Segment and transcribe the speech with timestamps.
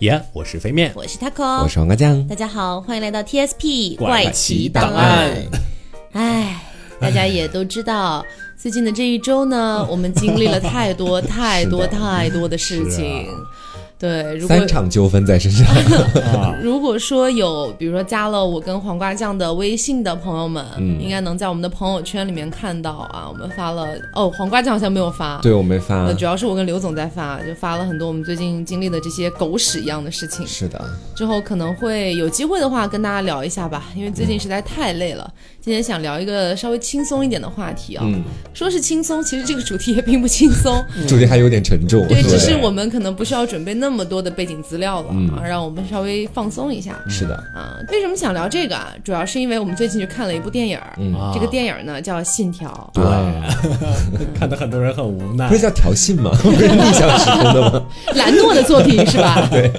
[0.00, 2.26] 耶，我是飞面，我是 Taco，我是黄瓜酱。
[2.26, 5.30] 大家好，欢迎来到 TSP 怪奇档案。
[6.12, 6.60] 哎，
[7.00, 8.24] 大家也都知道，
[8.56, 13.26] 最近的这一周呢， 我们经历了太多 太多太多的事情。
[13.98, 15.66] 对，如果三场纠纷在身上。
[16.62, 30.46] 如果说有，比如说加了我跟黄瓜酱的微信的朋友们，嗯应该能在我们的朋友圈里面看到啊，我们发了哦，黄瓜酱好像没有发，对我没发呃，，主要是我跟刘总在发，就发了很多我们最近经历的这些狗屎一样的事情。
[30.46, 30.82] 是的，
[31.14, 35.32] 之后可能会有机会的话跟大家聊一下吧，因为最近实在太累了。
[35.60, 40.84] 今天想聊一个稍微轻松一点的话题啊、嗯，说是轻松，其实这个主题也并不轻松。
[41.08, 42.06] 主题还有点沉重。
[42.06, 46.98] 对，只是我们可能不需要准备那么多的背景资料了、嗯啊，让我们稍微放松一下。
[47.06, 48.88] 是的，啊，为什么想聊这个啊？
[49.04, 52.90] 主要是因为我们最近去看了一部电影，嗯啊这个电影呢叫《信条》。
[52.98, 53.04] 对，
[54.38, 55.60] 看的很多人很无奈不是。
[55.60, 56.30] 叫调信吗？
[56.42, 57.82] 不是逆向时空的吗？
[58.16, 59.46] 兰诺的作品是吧？
[59.52, 59.70] 对。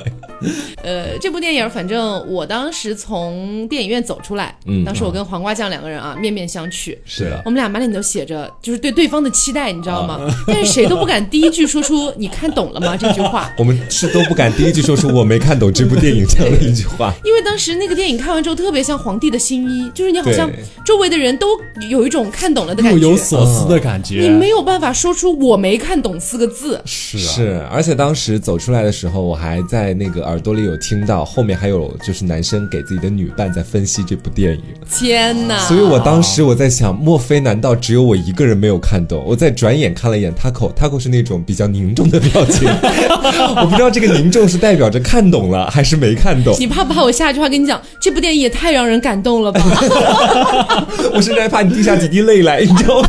[0.84, 10.20] 呃，这部电影，反正我当时从电影院走出来，嗯当时我跟黄瓜酱两个人啊面面相觑，是的，我们俩满脸都写着就是对对方的期待，你知道吗？
[10.48, 17.14] 但是谁都不敢第一句说出“你看懂了吗”这句话，我们是都不敢第一句说出我没看懂这部电影这样的一句话。
[17.24, 20.52] 因为当时那个电影看完之后特别像皇帝的新衣，就是你好像
[20.86, 21.48] 周围的人都
[21.90, 26.82] 有一种看懂了的感觉，若有所思的感觉，你没有办法说出“我没看懂”四个字。
[26.86, 35.58] 是啊，是，而且当时走出来的时候，我还在那个耳朵里有听到后面还有就是男生给自己的女伴在分析这部电影，天哪！
[35.68, 39.24] 所以我当时我在想，莫非难道只有我一个人没有看懂？
[39.26, 42.68] 我再转眼看了一眼 Taco，Taco 是那种比较凝重的表情，
[43.58, 49.62] 我不知道这个凝重是代表着看懂了还是没看懂，你怕不怕我下一句话跟你讲，这部电影也太让人感动了吧？
[51.14, 53.08] 我甚至还怕你滴下几滴泪来，你知道吗？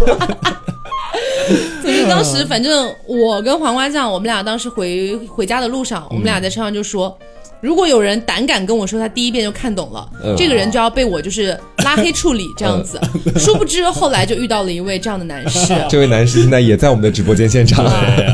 [1.86, 7.16] 所以当时反正我跟黄瓜酱，我们俩当时回回家的路上，我们俩在车上就说。
[7.62, 13.00] 如果有人胆敢跟我说他第一遍就看懂了，嗯这个人就要被我就是拉黑处理 这样子。
[13.38, 17.86] 殊不知后来就遇到了一位这样的男士， 这位男士现在也在我们的直播间现场。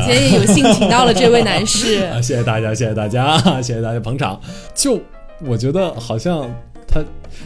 [0.05, 2.03] 今天也有幸请到了这位男士。
[2.13, 4.39] 啊，谢谢大家，谢谢大家，谢谢大家捧场。
[4.75, 4.99] 就
[5.47, 6.45] 我觉得好像
[6.85, 6.99] 他，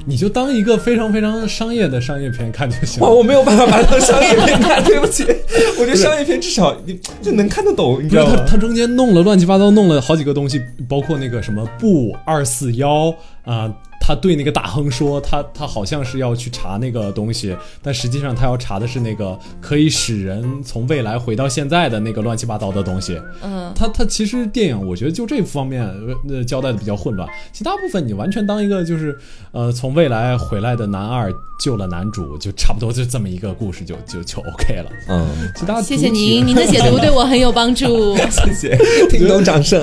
[0.05, 3.15] 你就当一个非常非常商业的商业片看就行哇，了。
[3.15, 5.23] 我没有办法把它当商业片看，对不起。
[5.79, 8.31] 我觉得商业片至少你就能看得懂，你知道吗？
[8.31, 23.19] 不是他，他中间弄了乱七八糟，弄了好几个东西，包括那个什么布二四幺啊，他对那个大亨说，他他好像是要去查那个东西，但实际上他要查的是那个可以使人从未来回到现在的那个乱七八糟的东西。
[23.43, 25.85] 嗯，他他其实电影，我觉得就这方面
[26.29, 29.17] 呃交代的比较混乱，其他部分你完全当一个就是
[29.51, 34.89] 呃从未来回来的男二救了男主，就差不多就这么一个故事就就就 OK 了。
[35.09, 38.15] 嗯，其他谢谢您，您的解读对我很有帮助。
[38.29, 38.77] 谢谢，
[39.09, 39.81] 听懂掌声。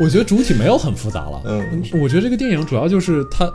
[0.00, 1.42] 我觉得主体没有很复杂了。
[1.44, 3.52] 嗯，我觉得这个电影主要就是是他，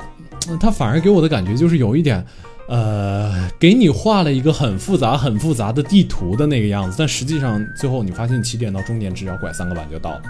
[0.59, 2.25] 他反而给我的感觉就是有一点。
[2.65, 10.21] 呃，给你画了一个很复杂、很复杂的地图的那个样子，但实际上最后你发现起点到终点只要拐三个弯就到了，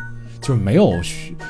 [0.44, 0.92] 就是没有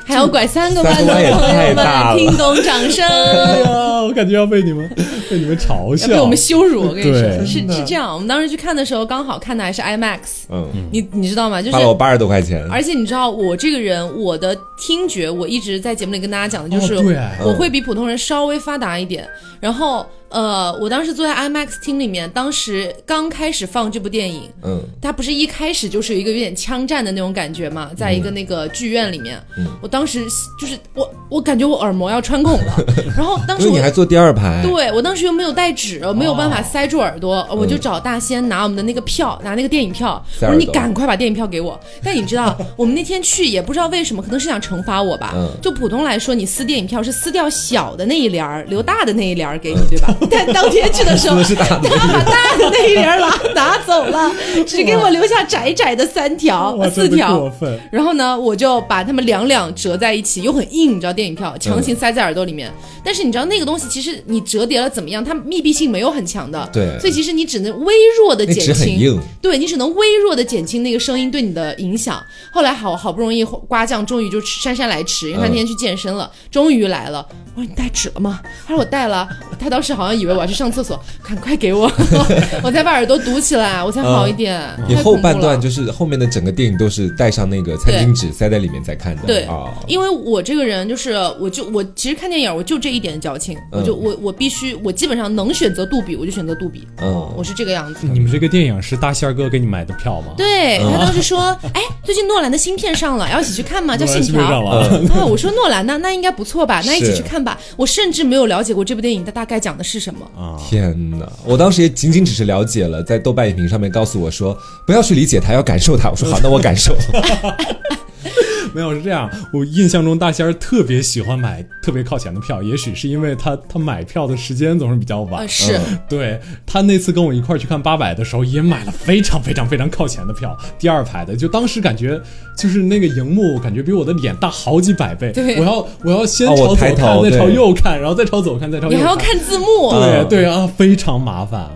[0.05, 3.03] 还要拐三个弯的朋友太大了们，听懂掌声。
[3.07, 4.87] 哎呀，我感觉要被你们
[5.29, 8.13] 被你们嘲笑，被我们羞辱，我跟你说，是是这样。
[8.13, 11.59] 我们当时去看的时候，刚好看的还是 IMAX，嗯，你你知道吗？
[11.59, 12.63] 就是花了我八十多块钱。
[12.69, 19.27] 而且你知道，我这个人，我的听觉，我一直在节目里跟大家讲的，就是、哦对我会比普通人稍微发达一点。
[19.59, 30.25] 然后，呃，我当时坐在 IMAX 厅里面，当时刚开始放这部电影，嗯，它不是一开始就是有一个有点枪战的那种感觉嘛，在一个那个剧院里面，嗯我当时
[30.59, 32.83] 就是我我感觉我耳膜要穿孔了，
[33.15, 34.61] 然后当时你还坐第二排。
[34.63, 41.79] 对我当时又没有带纸，我没有办法哦塞住耳朵，我嗯就找大仙拿我们的那个票，拿那个电影票，我说你赶快把电影票给我。
[42.03, 45.33] 但你知道，我们那天去也不知道为什么，可能是想惩罚我吧。
[45.35, 50.15] 嗯就普通来说，你撕电影票是撕掉小的那一帘儿，留大的那一帘儿给你，对吧？
[50.31, 54.31] 但当天去的时候， 他把大的那一帘拿拿走了，
[54.65, 57.51] 只给我留下窄窄的三条、四条。
[57.91, 62.71] 然后呢，我就把它们两两折在一起，又很硬，你知道电影票强行塞在耳朵里面。
[63.05, 66.69] 但是你知道那个东西，其实你折叠了怎么样，它密闭性没有很强的。
[66.71, 69.19] 对所以其实你只能微弱的减轻。
[69.41, 72.21] 对你只能微弱的减轻那个声音对你的影响。
[72.51, 77.25] 后来好好不容易瓜酱终于就姗姗来迟，因为他那天去健身了，终于来了。
[77.55, 78.39] 我说你带纸了吗？
[78.65, 79.27] 他说我带了。
[79.59, 81.91] 他当时好像后以为我要去上厕所，赶快给我，
[82.63, 84.59] 我才把耳朵堵起来，我才好一点。
[84.87, 98.07] 你太恐怖后半段就是后面的整个电影都是带上那个餐巾纸塞在里面在看的，对啊，因为我这个人就是，我就我其实看电影我就这一点矫情，我就我我必须我基本上能选择杜比我就选择杜比，嗯我是这个样子。
[98.07, 100.33] 你们这个电影是大仙儿哥给你买的票吗？
[100.37, 103.95] 对他当时说，哎，最近诺兰的新片上了，要一起去看吗？
[103.97, 104.43] 叫《信条？
[104.65, 106.81] 啊，我说诺兰呢，那应该不错吧？
[106.85, 107.57] 那一起去看吧。
[107.75, 110.25] 我甚至没有了解过这部电影它大概讲的是什么。
[110.35, 111.31] 啊，天哪！
[111.45, 116.09] 我当时也仅仅只是了解了，在豆瓣影评上面告诉我说不要去理解它，要感受它。
[116.09, 116.95] 我说好，那我感受。
[118.73, 125.43] 没有是这样，我印象中大仙儿特别喜欢买特别靠前的票，也许是因为他他买票的时间总是比较晚。
[125.43, 125.79] 啊，是，
[126.09, 131.35] 对他那次跟我一块儿去看八百的时候，也买了非常非常非常靠前的票，第二排的。
[131.35, 132.19] 就当时感觉，
[132.57, 135.31] 就是那个荧幕感觉比我的脸大好几百倍。
[135.31, 138.99] 对我要我要先朝左看，头再朝右看，然后再朝左看，再朝右看。
[138.99, 139.91] 你还要看字幕。
[139.91, 141.69] 对嗯对啊，非常麻烦。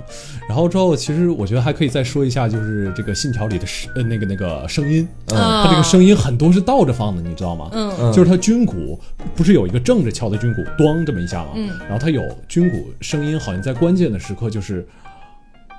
[0.47, 7.69] 然后之后，其实我觉得还可以再说一下，就是这个《信条》里的声呃那个那个声音，嗯它这个声音很多是倒着放的，你知道吗？
[7.73, 8.99] 嗯就是它军鼓
[9.35, 11.49] 不是有一个正着敲的军鼓，咣这么一下吗？
[11.55, 14.87] 嗯然后它有军鼓声音，好像在关键的时刻就是。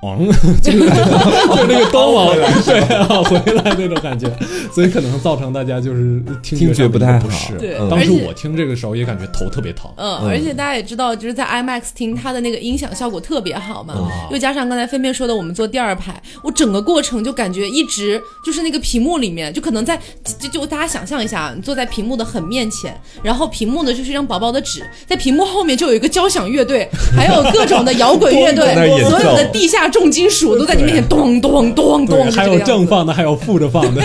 [0.01, 0.27] 嗯，
[0.63, 0.85] 就是就
[1.57, 2.27] 是那个咚往
[2.65, 4.31] 对啊回来那种感觉，
[4.73, 7.27] 所以可能造成大家就是听听觉不太好。
[7.59, 9.91] 对嗯当时我听这个时候也感觉头特别疼。
[9.97, 13.93] 嗯，而且大家也知道，就是在 IMAX 听它的那个音响效果特别好嘛，
[14.31, 19.99] 又加上刚才飞面说的，我们坐第二排，我整个过程就感觉一直就是那个屏幕里面，就可能在
[20.39, 34.01] 就就大家想象一下啊，你坐在屏幕的很面前，然后屏幕呢就是一张薄薄的纸，在屏幕后面就有一个交响乐队，还有各种的摇滚乐队 在那演，奏所有的地下重金属都在你面前咚咚咚咚，还有正放的，还有负着放的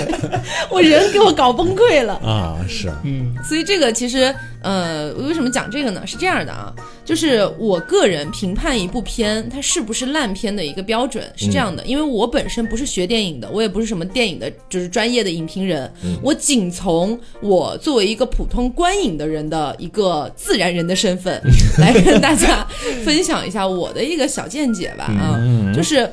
[0.70, 2.14] 我人给我搞崩溃了。
[2.14, 6.02] 啊，是，嗯，所以这个其实，呃，为什么讲这个呢？
[6.06, 6.72] 是这样的啊，
[7.08, 15.90] 就是我个人评判一部片它是不是烂片的一个标准是这样的，因为我本身不是学电影的，我也不是什么电影的，就是专业的影评人，
[16.22, 21.40] 我仅从我作为一个普通观影的人的一个自然人的身份
[21.80, 22.66] 来跟大家
[23.02, 25.40] 分享一下我的一个小见解吧啊，
[25.74, 26.06] 就是。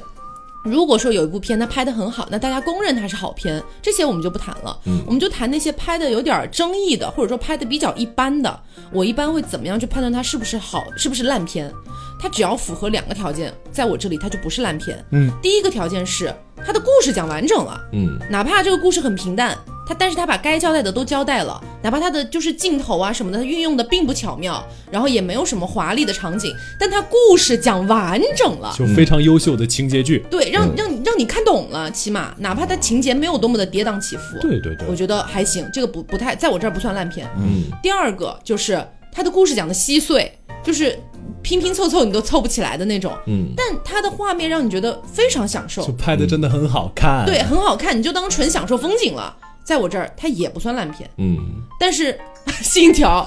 [0.65, 8.59] 如果说有一部片它拍的很好，那大家公认它是好片，这些我们就不谈了，我们就谈那些拍的有点争议的，或者说拍的比较一般的。
[8.91, 11.71] 我一般会怎么样去判断它是不是好，是不是烂片？
[12.19, 15.05] 它只要符合两个条件，在我这里它就不是烂片。
[15.11, 16.33] 嗯，第一个条件是
[16.65, 19.55] 它的故事讲完整了，嗯，哪怕这个故事很平淡，
[19.87, 28.73] 他但是他把该交代的都交代了，哪怕他的就是镜头啊什么的，他运用的并不巧妙，然后也没有什么华丽的场景，但他故事讲完整了。
[28.75, 30.25] 就非常优秀的情节剧。
[30.31, 37.29] 对，让让你让你看懂了，起码哪怕他情节没有多么的跌宕起伏，对对对我，觉得还行，这个不不太在我这儿不算烂片。
[37.37, 40.31] 嗯，第二个就是他的故事讲的稀碎，
[40.63, 40.97] 就是
[41.45, 45.85] 拼拼凑凑你都凑不起来的那种，嗯，但它的画面让你觉得非常享受。
[45.85, 47.23] 就，拍的真的很好看。
[47.23, 49.37] 对，很好看，你就当纯享受风景了。
[49.63, 51.37] 在我这儿，它也不算烂片，嗯，
[51.79, 52.13] 但是
[52.61, 53.25] 《信条》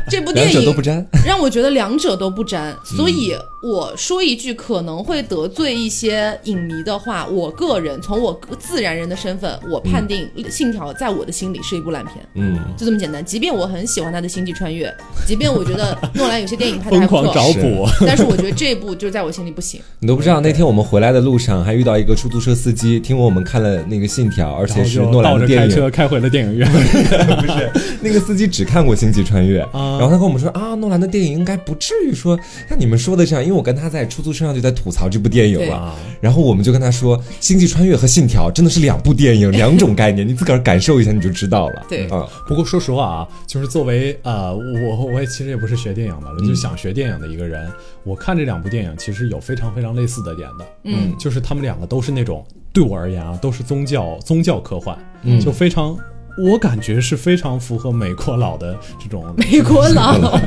[0.08, 1.04] 这部电影都不沾。
[1.26, 13.24] 让我觉得两者都不沾，所以我说一句可能会得罪一些影迷的话，我个人从我自然人的身份，我判定《信条》在我的心里是一部烂片，嗯，就这么简单。
[13.24, 14.88] 即便我很喜欢他的《星际穿越》，
[15.26, 17.86] 即便我觉得诺兰有些电影拍的还疯狂不错，找补。
[18.06, 19.80] 但是我觉得这部就在我心里不行。
[20.00, 25.68] 你都不知道，那天我们回来的路上还遇到一个出租车司机，听我们看了那个《信条》，而且是诺兰的电影。
[25.68, 26.66] 开车开回了电影院。
[26.70, 27.70] 不是，
[28.00, 29.98] 那个司机只看过《星际穿越》啊。
[29.98, 32.38] 然后他跟我们说啊，诺兰的电影应该不至于说
[32.68, 35.94] 像你们说的这样，因为我跟他在出租车上就在吐槽这部电影了啊。
[36.20, 41.86] 然后我们就跟他说，《星际穿越》和《信条》真的是两部电影，两种概念，你自个儿感受一下你就知道了。
[41.88, 42.06] 对。
[42.08, 47.70] 啊，不过说实话啊，就是作为呃，我我也其实也不是学电影的，就是想学电影的一个人，
[48.04, 55.96] 我看这两部电影其实有非常非常类似的点的，嗯，就是他们两个都是那种对我而言啊，都是宗教宗教科幻，嗯，就非常。
[56.42, 60.38] 我感觉是非常符合美国佬的这种美国佬，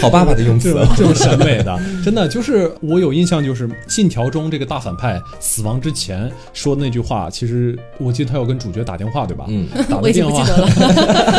[0.00, 0.88] 好爸爸的用词这种。
[0.96, 9.46] 这种审美的， 真的就是我有印象，就是《信条》中这个大反派死亡之前说的那句话，其实我记得他有跟主角打电话，对吧？
[9.48, 10.46] 嗯，打我已经的 电话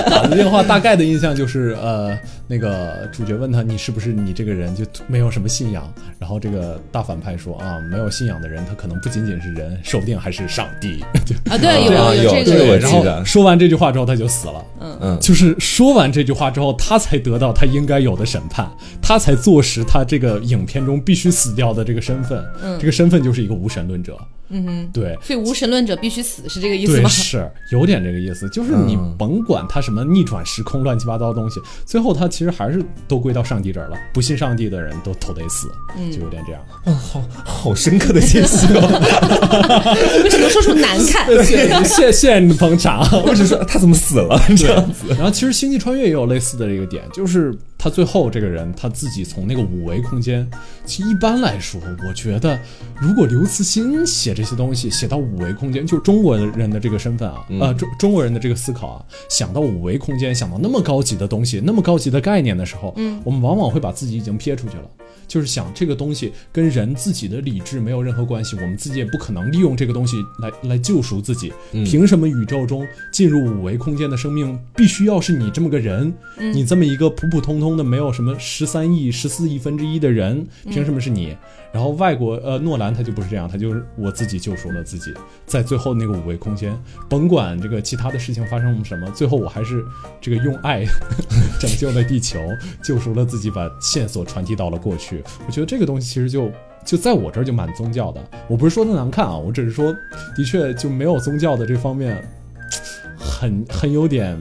[0.09, 0.35] 打了。
[0.35, 11.03] 电话大概的印象就是，呃，那个主角问他你是不是你这个人就没有什么信仰，然后这个大反派说啊，没有信仰的人他可能不仅仅是人，说不定还是上帝。
[11.25, 14.65] 就 啊，对，有啊有这这个我个，然后说完这句话之后他就死了。
[14.81, 18.69] 嗯嗯，就是说完这句话之后，他才得到他应该有的审判，
[19.01, 22.43] 他才坐实他这个影片中必须死掉的这个身份。
[22.63, 24.17] 嗯这个身份就是一个无神论者。
[24.49, 27.09] 嗯哼，对，所以无神论者必须死，是这个意思对，吗？
[27.09, 33.97] 是有点这个意思，就是你嗯甭管他什么逆转时空、乱七八糟的东西，最后他其实还是都归到上帝这儿了。
[34.13, 36.61] 不信上帝的人都都得死，嗯就有点这样。
[36.85, 40.21] 哇，好好深刻的解析哦！
[40.23, 41.25] 为什么说出难看？
[41.43, 42.99] 谢谢谢你捧场。
[43.25, 45.07] 我只是说他怎么死了这样子。
[45.15, 50.49] 然后其实《星际穿越》也有类似的这个点，就是他最后这个人他自己从那个五维空间，
[50.85, 52.57] 其实一般来说，我觉得
[52.97, 64.83] 如果刘慈欣写这些东西写到五维空间，就是中国人的这个身份啊，呃中中国人的这个思考啊，想到五维空间，想到那么高级的东西，那么高级的概念的时候，嗯，我们往往会把自己已经撇出去了。
[65.25, 71.51] 就是想这个东西跟人自己的理智没有任何关系，我们自己也不可能利用这个东西来来救赎自己。
[71.71, 76.13] 凭什么宇宙中进入五维空间的生命必须要是你这么个人？
[76.37, 81.35] 你这么一个普普通通的没有什么十三亿、十四亿分之一的人，凭什么是你？
[81.73, 85.11] 然后外国呃诺兰他就不是这样，他就是我自己救赎了自己，
[85.45, 86.77] 在最后那个五维空间，
[87.09, 89.83] 甭管这个其他的事情发生了什么，最后我还是
[90.21, 90.85] 这个用爱
[91.59, 92.39] 拯救了地球，
[92.83, 95.23] 救赎了自己，把线索传递到了过去。
[95.47, 96.51] 我觉得这个东西其实就
[96.85, 98.23] 就在我这儿就蛮宗教的。
[98.47, 99.91] 我不是说的难看啊，我只是说，
[100.35, 102.23] 的确就没有宗教的这方面，
[103.17, 104.37] 很很有点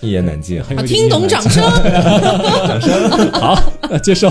[0.00, 0.60] 一言难尽。
[0.60, 1.62] 啊，很有听懂掌声。
[2.66, 4.28] 掌声 好，呃接受。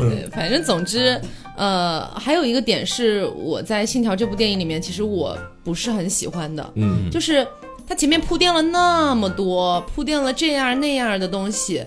[0.00, 1.20] 对，反正总之，
[1.56, 7.46] 呃，还有一个点是我在《信条》这部电影里面，其实我不是很喜欢的，嗯，就是
[7.86, 11.84] 它前面铺垫了那么多，铺垫了这样那样的东西，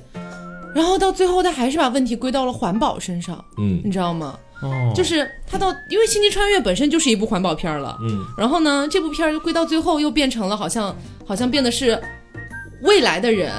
[0.75, 4.37] 然后到最后，他还是把问题归到了环保身上，嗯你知道吗？
[4.61, 11.99] 哦，就是他到，因为《星际穿越》本身就是一部环保片儿了，嗯，然后呢，这部片儿归到最后又变成了好像好像变得是
[12.81, 13.51] 未来的人，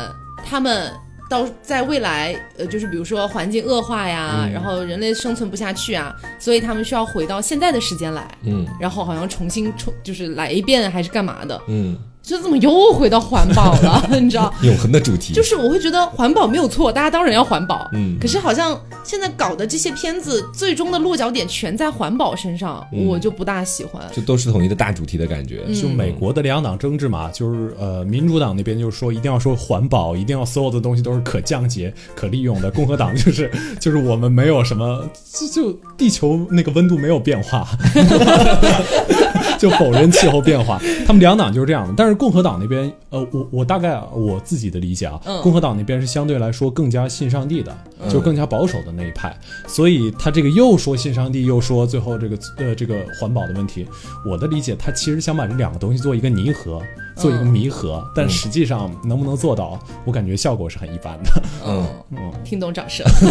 [0.44, 0.92] 他们
[1.30, 8.66] 到在未来，呃，就是比如说环境恶化呀，然后人类生存不下去啊，所以他们需要回到现在的时间来，嗯。
[8.80, 14.08] 然后好像重新重就是来一遍还是干嘛的，嗯，就怎么又回到环保了？
[14.20, 14.52] 你知道？
[14.62, 17.88] 永恒的主题就是我会觉得环保没有错，大家当然要环保。
[17.92, 24.00] 嗯可是好像现在搞的这些片子，最终的落脚点全在环保身上，嗯我就不大喜欢。
[24.12, 25.62] 就都是统一的大主题的感觉。
[25.66, 32.70] 嗯就美国的两党争执嘛，就是呃，民主党那边就是说一定要说环保，一定要所有的东西都是可降解、可利用的。
[32.70, 33.50] 共和党就是
[33.80, 37.66] 就是我们没有什么，就就地球那个温度没有变化，
[39.62, 40.80] 就否认气候变化。
[41.06, 41.94] 他们两党就是这样的。
[41.96, 47.72] 但是共和党那边，呃，我我大概我自己的理解啊，嗯共和党那边是相对来说更加信上帝的，
[48.10, 49.32] 就更加保守的那一派。
[49.68, 53.86] 所以他这个又说信上帝，又说最后这个呃这个环保的问题，
[54.28, 56.82] 我的理解，他其实想把这两个东西做一个弥合，
[57.14, 61.42] 做一个弥合，但实际上能不能做到，我感觉效果是很一般的。
[61.64, 63.06] 嗯，嗯，听懂掌声。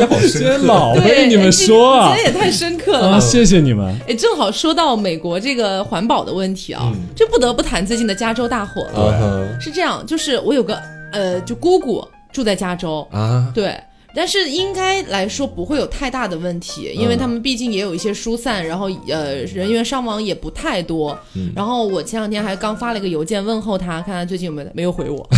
[0.00, 0.38] 也好深刻。
[0.38, 3.20] 真老，被你们说啊这这也太深刻了啊！
[3.20, 3.94] 谢谢你们。
[4.08, 9.18] 哎，正好说到美国这个环保的问题啊，这不得不谈最近的加州大火了。
[9.20, 10.80] 嗯是这样，就是我有个
[11.12, 13.78] 呃，就姑姑住在加州，啊，对。
[14.16, 21.18] 但是应该来说不会有太大的问题，因为他们毕竟也有一些疏散，然后呃人员伤亡也不太多。
[21.52, 25.28] 然后我前两天还刚发了一个邮件问候他，看他最近有没有没有回我。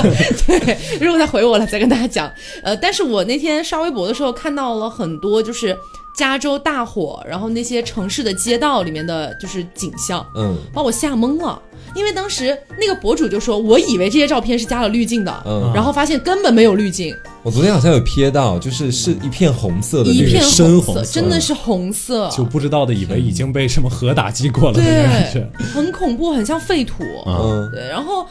[0.46, 2.30] 对，如果他回我了再跟大家讲。
[2.62, 5.74] 呃，但是我那天刷微博的时候看到了很多就是
[6.16, 11.60] 加州大火，然后那些城市的街道里面的就是景象，嗯把我吓懵了。
[11.94, 27.02] 因为当时那个博主就说，我以为这些照片是加了滤镜的，嗯，然后发现根本没有滤镜，我昨天好像有瞥到，就是是一片红色的一片深红红色真的是红色，就不知道的以为已经被什么核打击过了的感对觉。，很恐怖，很像废土。
[27.26, 28.26] 嗯对，然后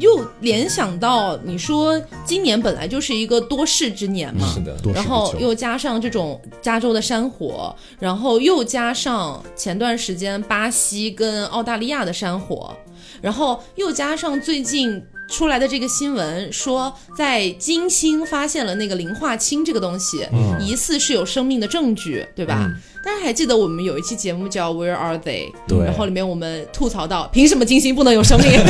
[0.00, 12.76] 又联想到你说今年本来就是一个多事之年嘛，是的，然后又加上这种加州的山火，然后又加上前段时间巴西跟澳大利亚的山火，
[13.20, 22.70] 然后又加上最近出来的这个新闻说，在金星发现了那个磷化氢这个东西，嗯疑似是有生命的证据，对吧？
[23.04, 28.50] 大家还记得我们有一期节目叫《Where Are They》，对然后里面我们吐槽到，凭什么金星不能有生命？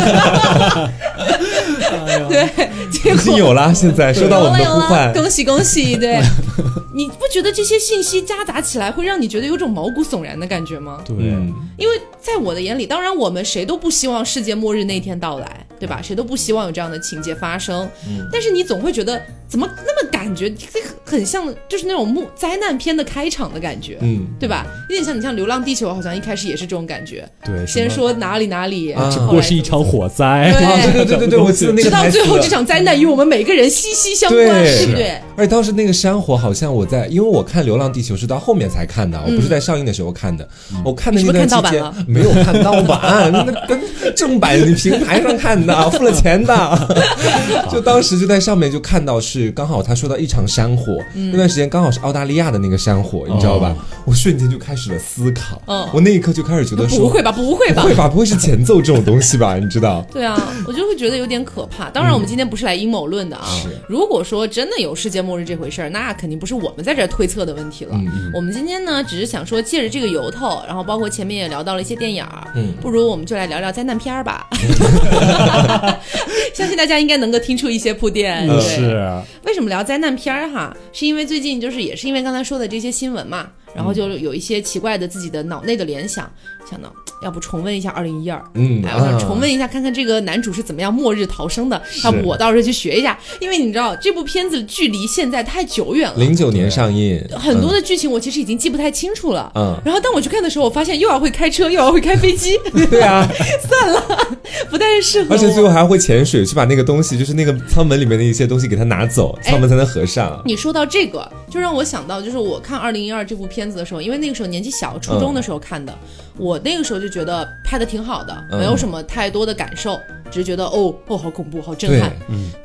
[2.29, 2.49] 对，
[2.91, 5.97] 结已经果有了，现在收到我们的呼唤，恭喜恭喜！
[5.97, 6.21] 对，
[6.95, 11.03] 你不觉得这些信息夹杂起来会让你觉得有种毛骨悚然的感觉吗？
[11.05, 16.01] 对，嗯因为在我的眼里，当然我们谁都不希望世界末日那天到来，对吧？
[16.03, 17.89] 谁都不希望有这样的情节发生。
[18.33, 24.67] 但是你总会觉得，怎么那么感觉这很像，就是那种木灾难片的开场的感觉，嗯，对吧？
[24.91, 30.53] 有点像你像《流浪地球》，好像一开始也是这种感觉，对，先说哪里哪里，啊只不过是一场火灾。
[30.53, 35.11] 对 啊，对对对对对，我记得那个直到最后这场灾难与我们每个人息息相关，对对不对？
[35.37, 40.47] 而且当时那个山火，好像我在，因为我看《流浪地球》是到后面才看的，我不是在上映的时候看的。
[40.85, 43.81] 我看的那段期间是不是看盗版没有看盗版，那跟
[44.15, 46.89] 正版平台上看的，付了钱的。
[47.71, 53.75] 就当时就在上面就看到是刚好他说到一场山火，那段时间刚好是澳大利亚的那个山火，你知道吧？
[54.05, 57.89] 我瞬间就开始了思考，嗯我那一刻就开始觉得说不会吧，不会吧不？
[57.89, 59.57] 会吧，不会是前奏这种东西吧？
[59.57, 60.05] 你知道？
[60.13, 61.91] 对啊，我就会觉得有点可怕。
[61.91, 63.47] 当然，我们今天不是来阴谋论的啊。
[63.63, 67.95] 是如果说真的有世界末日这回事儿，那肯定不是我们在这儿推测的问题了。
[67.95, 74.47] 嗯我们今天呢，只是想说借着这个由头，然后包括前面也聊到了一些电影儿，嗯不如我们就来聊聊灾难片儿吧。
[76.55, 78.47] 相信大家应该能够听出一些铺垫。
[78.61, 79.11] 是，
[79.45, 80.75] 为什么聊灾难片儿哈？
[80.93, 86.31] 是因为最近就是也是因为刚才说的这些新闻嘛，然后就有一些奇怪的自己的脑内的联想，
[86.69, 88.43] 想到 要不重温一下二零一二。
[88.55, 91.81] 嗯哎，我想啊重温一下，看看这个男主是怎么样末日逃生的。
[92.05, 99.51] 要不我到时候去学一下，因为你知道这部片子距离现在太久远了，零九年上映，很多的剧情我其实已经记不太清楚了。
[99.57, 103.27] 嗯然后当我去看的时候，我发现又要会开车，又要会开飞机，嗯 对啊，
[103.69, 104.37] 算了
[104.71, 105.35] 不太适合。
[105.35, 110.41] 而且最后还会潜水去把那个东西，就是那个舱门里面的一些东西给它拿走，哎舱门才能合上。
[110.45, 115.97] 你说到这个，就让我想到，就是我看《二零一二》这部片子的时候，因为那个时候年纪小，初中的时候看的，
[116.39, 119.99] 我那个时候就觉得拍的挺好的，嗯没有什么太多的感受，
[120.31, 122.13] 只是觉得哦哦好恐怖，好震对撼。，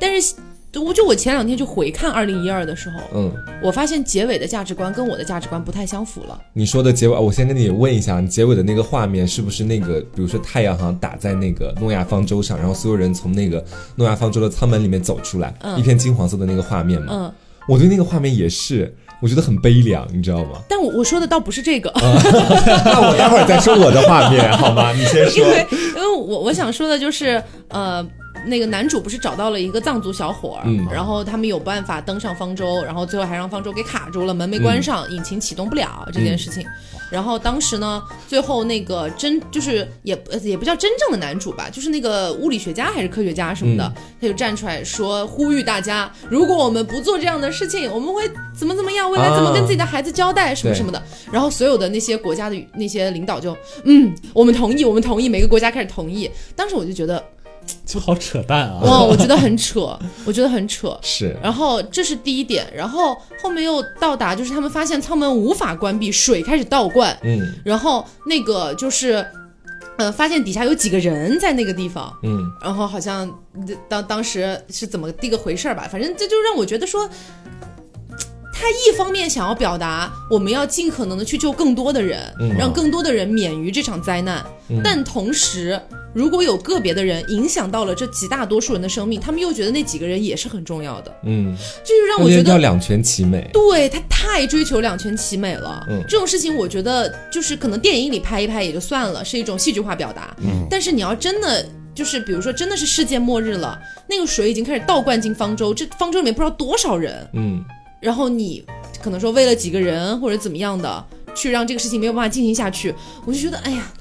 [0.00, 0.34] 但是，
[0.80, 6.40] 我就我前两天就回看《二零一二》的时候，嗯，我发现结尾的价值观跟我的价值观不太相符了。
[6.52, 13.64] 你说的结尾，我先跟你问一下，你结尾的那个画面是不是那个，比如说太阳好像打在那个诺亚方舟上，然后所有人从那个
[13.96, 17.06] 诺亚方舟的舱门里面走出来，嗯一片金黄色的那个画面嘛？
[17.12, 17.32] 嗯，
[17.68, 18.92] 我对那个画面也是，
[19.24, 20.60] 我觉得很悲凉，你知道吗？
[20.68, 24.92] 但我我说的倒不是这个， 那我待会儿再说我的画面好吗？
[24.92, 25.50] 你先说因。
[25.50, 28.06] 为因为我我想说的就是，呃，
[28.44, 36.62] 那个男主不是找到了一个藏族小伙儿，嗯然后他们有办法登上方舟，然后最后还让方舟给卡住了，门没关上，引擎启动不了这件事情。
[37.14, 48.28] 然后当时呢，最后那个真就是也呃也不叫真正的男主吧，就是那个物理学家还是科学家什么的，他就站出来说呼吁大家，如果我们不做这样的事情，我们会
[48.58, 51.00] 怎么怎么样，未来怎么跟自己的孩子交代什么什么的。
[51.30, 56.28] 然后所有的那些国家的那些领导就嗯，我们同意，我们同意，每个国家开始同意。
[56.56, 57.24] 当时我就觉得
[57.86, 58.80] 就好扯淡啊！
[58.82, 60.98] 哇，我觉得很扯，我觉得很扯。
[61.02, 69.24] 是，然后这是第一点，然后后面又到达，就是他们发现舱门无法关闭，水开始倒灌，嗯然后那个就是，
[69.96, 73.30] 呃，发现底下有几个人在那个地方，嗯，然后好像
[73.88, 77.08] 当当时是怎么第个回事儿吧，反正这就让我觉得说。
[78.56, 85.78] 他一方面想要表达我们要尽可能的去救更多的人，嗯让更多的人免于这场灾难，嗯但同时，
[86.14, 92.50] 如果有个别的人影响到了这极大多数人的生命，他们又觉得那几个人也是很重要的，嗯，这就让我觉得。
[92.50, 93.50] 要两全其美。
[93.52, 100.34] 对他太追求两全其美了，嗯这种事情我觉得就是可能电影里拍一拍也就算了，是一种戏剧化表达。
[100.38, 107.64] 嗯但是你要真的就是比如说真的是世界末日了，那个水已经开始倒灌进方舟，这方舟里面不知道多少人，嗯，
[108.00, 108.64] 然后你
[109.02, 112.94] 可能说为了几个人或者怎么样的，去让这个事情没有办法进行下去，
[113.26, 113.92] 我就觉得哎呀，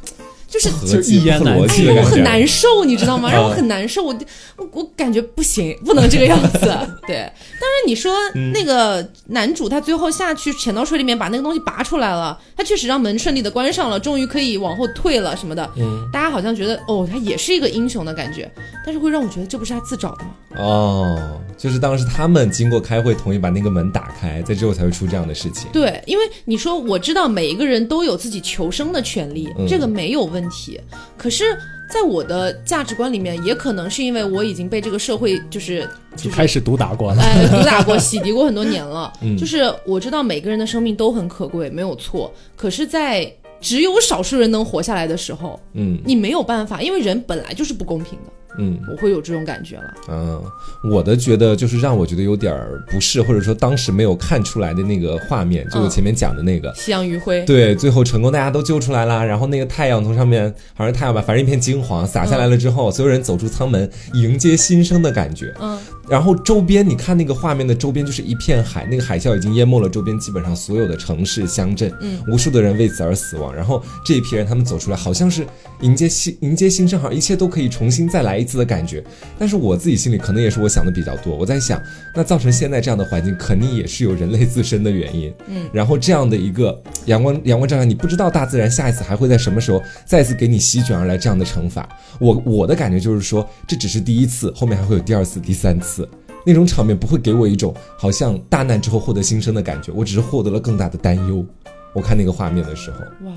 [0.53, 3.31] 就是就一言难逻尽我很难受，你知道吗？
[3.31, 4.15] 让我嗯很难受，我
[4.57, 6.59] 我我感觉不行，不能这个样子。
[7.07, 7.15] 对，
[7.59, 15.67] 当然你说嗯那个男主他最后下去潜到水里面把那个东西拔出来了，他确实让门顺利的关上了，终于可以往后退了什么的。
[15.77, 18.51] 嗯，大家好像觉得哦，他也是一个英雄的感觉，
[18.85, 20.31] 但是会让我觉得这不是他自找的吗？
[20.57, 25.67] 哦，就是当时他们经过开会同意把那个门打开，在之后才会出这样的事情。
[25.73, 30.79] 对，因为你说我知道每一个人都有自己求生的权利，嗯这个没有问题。
[31.17, 31.57] 可是，
[31.89, 37.21] 在我的价值观里面，也可能是因为我已经被这个社会就是就开始毒打过了。
[37.21, 39.11] 哎毒打过、 洗涤过很多年了。
[39.21, 42.33] 嗯就是我知道每个人的生命都很可贵，没有错。
[42.55, 48.31] 可是，在只有少数人能活下来的时候，嗯你没有办法，因为人本来就是不公平的。
[48.57, 49.93] 嗯我会有这种感觉了。
[50.09, 50.41] 嗯，
[50.83, 56.73] 我的觉得就是让我觉得有点儿不适，或者说当时没有看出来的那个画面，就我嗯前面讲的那个。
[56.75, 59.23] 夕阳余晖，对，最后成功，大家都救出来啦。
[59.23, 65.53] 然后那个太阳从上面，好像是太阳吧，反正一片金黄洒下来了之后，所有人走出舱门，迎接新生的感觉。
[65.59, 73.53] 嗯，然后周边，你看那个画面的周边就是一片海，那个海啸已经淹没了周边基本上所有的城市乡镇，嗯，无数的人为此而死亡。
[73.53, 75.45] 然后这一批人他们走出来，好像是
[75.81, 79.01] 迎接新迎接新生，好像一切都可以重新再来一一次的感觉。
[79.39, 81.81] 但是我自己心里可能也是我想的比较多，我在想，
[82.13, 85.33] 那造成现在这样的环境，肯定也是有人类自身的原因。
[85.47, 91.87] 嗯，然后这样的一个阳光阳光照下，你不知道大自然下一次还会在什么时候再次给你席卷而来这样的惩罚。
[92.19, 96.07] 我我的感觉就是说，这只是第一次，后面还会有第二次、第三次。
[96.45, 101.45] 那种场面不会给我一种好像大难之后获得新生的感觉，我只是获得了更大的担忧。
[101.93, 103.33] 我看那个画面的时候，哇，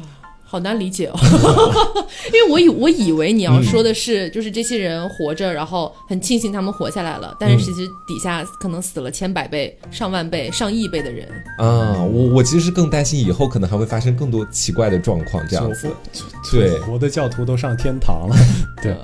[0.56, 1.18] 好难理解哦，
[2.32, 11.28] 因为我以我以为你要说的是，就是这些人活着，然后很庆幸他们活下来了，但是其实底下可能死了千百倍、上万倍、上亿倍的人。
[11.58, 15.94] 啊，我我其实是更担心以后可能还会发生更多奇怪的状况，这样子。
[16.50, 18.36] 对，活的教徒都上天堂了，
[18.82, 18.96] 对。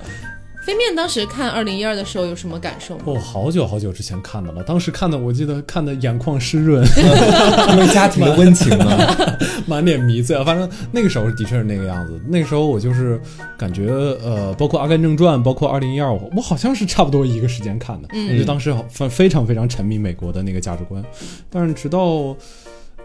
[0.65, 3.03] 飞面当时看二零一二的时候有什么感受吗？
[3.07, 6.87] 哦，好久好久之前看的了，当时看的我记得看的眼眶湿润，
[7.75, 8.97] 因为家庭的温情嘛，
[9.67, 10.45] 满脸迷醉啊。
[10.45, 12.21] 反正那个时候的确是那个样子。
[12.29, 13.21] 那个时候我就是
[13.59, 13.89] 感觉
[14.23, 21.03] 呃，包括《阿甘正传》，包括二零一二，我好像是差不多一个时间看的，我就当时非非常非常沉迷美国的那个价值观。
[21.51, 22.37] 但是直到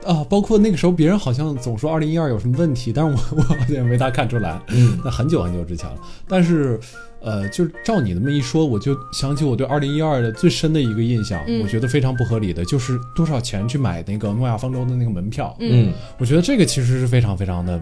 [0.06, 4.62] 啊，包括那个时候别人好像总说二零一二有什么问题，但是我 我好像也没大看出来。
[4.68, 6.80] 嗯，那很久很久之前了，但是。
[7.28, 15.54] 呃，就是照你那么一说，我就想起我对二零一二的最深的一个印象，我觉得非常不合理的，就是多少钱去买那个诺亚方舟的那个门票。
[15.60, 17.78] 嗯，我觉得这个其实是非常非常的，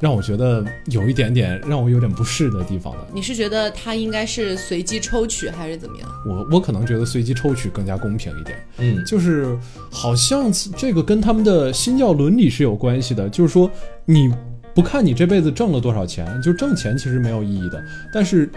[0.00, 3.00] 让我觉得有一点点让我有点不适的地方的。
[3.12, 6.08] 你是觉得它应该是随机抽取还是怎么样？
[6.24, 8.56] 我我可能觉得随机抽取更加公平一点。
[8.78, 9.58] 嗯，就是
[9.90, 13.70] 好像这个跟他们的新教伦理是有关系的，就是说
[14.06, 14.32] 你。
[14.74, 18.48] 不看你这辈子挣了多少钱，就挣钱其实没有意义的，但是。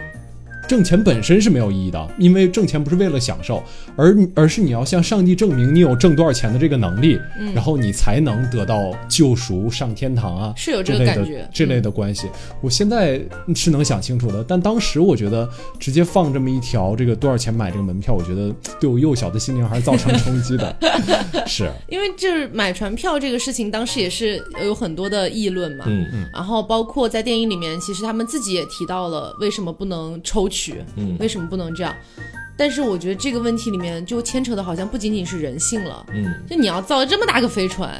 [0.66, 3.62] 挣钱本身是没有意义的，因为挣钱不是为了享受，
[3.96, 7.20] 而而是你要向上帝证明你有挣多少钱的这个能力，
[7.54, 12.28] 然后你才能得到救赎、上天堂啊，是有这个感觉，这类的关系。
[12.62, 13.20] 我现在
[13.54, 15.48] 是能想清楚的，但当时我觉得
[15.78, 18.50] 直接放这么一条，这个多少钱买这个门票，我觉得
[18.80, 20.74] 对我幼小的心灵还是造成冲击的。
[21.46, 30.48] 是因为就是买船票这个事情，当时也是有很多的议论嘛，嗯嗯，然后包括在电影里面，其实他们自己也提到了为什么不能抽。
[30.54, 31.92] 取，嗯，为什么不能这样？
[32.56, 37.90] 但是我觉得这个问题里面就牵扯的好像不仅仅是人性了，嗯，就你要造这么大个飞船，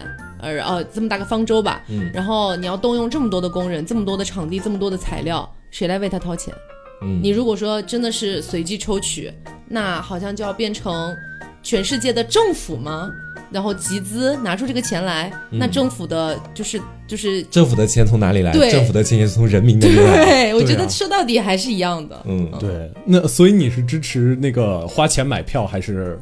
[0.40, 6.54] 呃呃，这么大个方舟吧，嗯，然后你要动用这么多的工人，这么多的场地，这么多的材料，谁来为他掏钱？
[7.02, 9.32] 嗯，你如果说真的是随机抽取，
[9.68, 11.12] 那好像就要变成
[11.60, 13.10] 全世界的政府吗？
[13.54, 18.50] 然后集资拿出这个钱来，那政府的就是就是政府的钱从哪里来？
[18.68, 20.24] 政府的钱也是从人民那里来。
[20.24, 22.20] 对，我觉得说到底还是一样的。
[22.24, 22.90] 嗯，对。
[23.06, 26.18] 那所以你是支持那个花钱买票还是？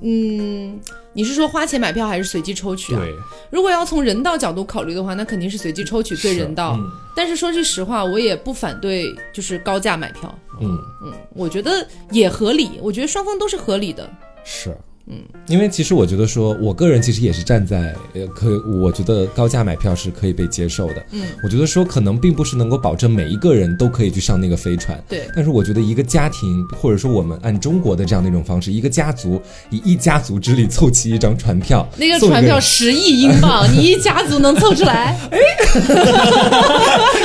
[0.00, 0.80] 嗯，
[1.12, 2.98] 你是说花钱买票还是随机抽取啊？
[2.98, 3.14] 对。
[3.52, 6.76] 如果要从人道角度考虑的话，那肯定是随机抽取最人道。
[7.14, 10.36] 但是说句实话，我也不反对就是高价买票。
[10.60, 12.80] 嗯嗯，我觉得也合理。
[12.82, 14.10] 我觉得双方都是合理的。
[14.42, 14.76] 是。
[15.08, 21.04] 嗯，因为其实我觉得说，我个人其实也是站在呃，可我觉得高价买票是可以被接受的。
[21.10, 25.02] 嗯，我觉得说可能并不是能够保证每一个人都可以去上那个飞船。
[25.08, 25.22] 对。
[25.34, 35.18] 但是我觉得一个家庭，或者说我们按中国的这样的一种方式，一个家族以一家族之力凑齐一张船票，那个船票十亿英镑， 你一家族能凑出来？
[35.32, 35.38] 哎，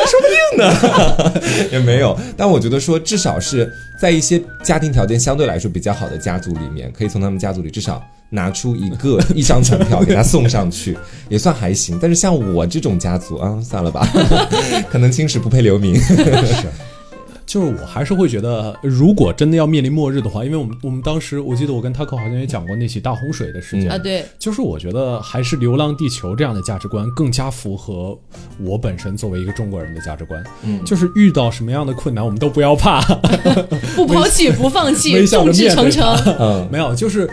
[0.08, 2.18] 说不定呢， 也没有。
[2.36, 3.72] 但我觉得说，至少是。
[4.00, 10.98] 在一些家庭条件相对来说比较好的家族里面，可以从他们家族里至少拿出一个一张船票给他送上去，
[11.30, 11.98] 也算还行。
[12.02, 14.08] 但是像我这种家族啊，算了吧，
[14.90, 15.96] 可能青史不配留名。
[15.96, 16.68] 是。
[17.46, 28.20] 就是我还是会觉得，如果真的要面临末日的话，因为我们我们当时我记得我跟 Taco 好像也讲过那起大洪水的事件啊，对，就是我觉得还是《流浪地球》这样的价值观更加符合
[28.60, 33.02] 我本身作为一个中国人的价值观，嗯，就是遇到什么样的困难我们都不要怕，
[33.96, 36.04] 不抛弃不放弃，众志成城，
[36.38, 37.30] 嗯，没有，就是。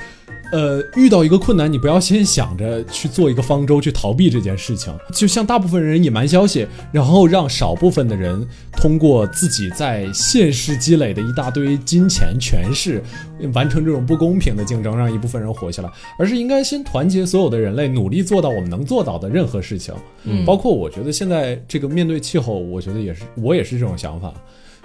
[0.55, 13.03] 呃，遇到一个困难，你不要先想着去做一个方舟去逃避这件事情，就像大部分人隐瞒消息，然后让少部分的人通过自己在现实积累的一大堆金钱、权势，
[13.53, 19.93] 完成这种不公平的竞争，让一部分人活下来，而是应该先团结所有的人类，努力做到我们能做到的任何事情。
[20.23, 24.33] 嗯，包括我觉得现在这个面对气候，我觉得也是，我也是这种想法。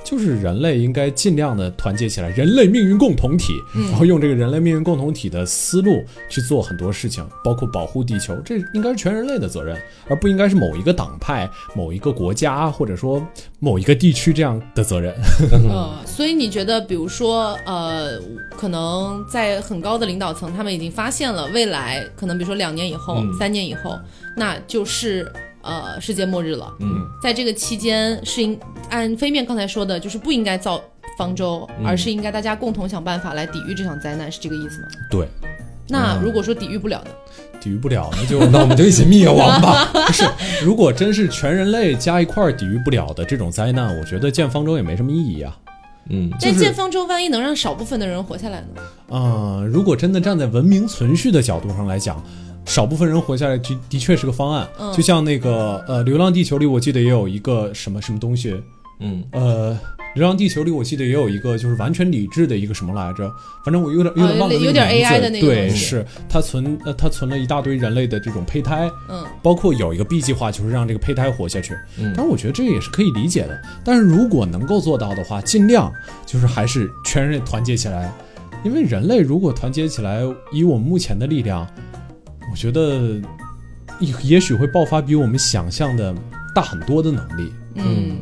[0.04, 3.54] 就是人类应该尽量的团结起来，人类命运共同体，
[3.92, 13.26] 然后用这个人类命运共同体的思路去做很多事情，包括保护地球，这应该是全人类的责任，而不应该是某一个党派、某一个国家或者说
[13.60, 15.14] 某一个地区这样的责任。
[15.70, 18.20] 嗯，所以你觉得，比如说，呃，
[18.58, 23.98] 可能在很高的领导层，他们已经发现了未来可能，比如说两年以后、三年以后，
[24.36, 25.32] 那就是。
[25.70, 26.74] 呃，世界末日了。
[26.80, 30.82] 嗯，在这个期间，是应按飞面刚才说的，就是不应该造
[31.18, 34.88] 方舟，嗯而是应该大家共同想办法来抵御这场灾难，是这个意思吗？
[35.12, 35.28] 对，
[35.88, 37.12] 那如果说抵御不了呢？
[37.62, 39.90] 抵御不了，那就那我们就一起灭亡吧。
[40.08, 40.24] 不是。
[40.64, 45.58] 如果真是全人类加一块儿抵御不了的这种灾难，我觉得建方舟也没什么意义啊。
[46.12, 49.16] 嗯，就是但建方舟万一能让少部分的人活下来呢？
[49.16, 52.24] 啊、如果真的站在文明存续的角度上来讲，
[52.70, 54.68] 少部分人活下来的的确是个方案。
[54.80, 54.94] 嗯。
[54.94, 58.56] 就像那个呃，《流浪地球》里，我记得也有一个什么什么东西，
[59.00, 59.74] 嗯，呃，
[60.16, 63.32] 《流浪地球》里我记得也有一个就是完全理智的一个什么来着，
[63.64, 65.14] 反正我有点有点忘了那个哦有点名字。
[65.14, 72.14] AI 的那个对，是他存呃他存了一大堆人类的这种胚胎，嗯，包括有一个 B 计划就是让这个胚胎活下去，嗯。
[72.16, 73.60] 但是我觉得这也是可以理解的。
[73.84, 75.92] 但是如果能够做到的话，尽量
[76.26, 78.12] 就是还是全人类团结起来，
[78.64, 81.66] 因为人类如果团结起来，以我们目前的力量，
[82.52, 83.22] 我觉得
[84.00, 86.14] 也也许会爆发比我们想象的
[86.54, 87.54] 大很多的能力。
[87.76, 88.20] 嗯。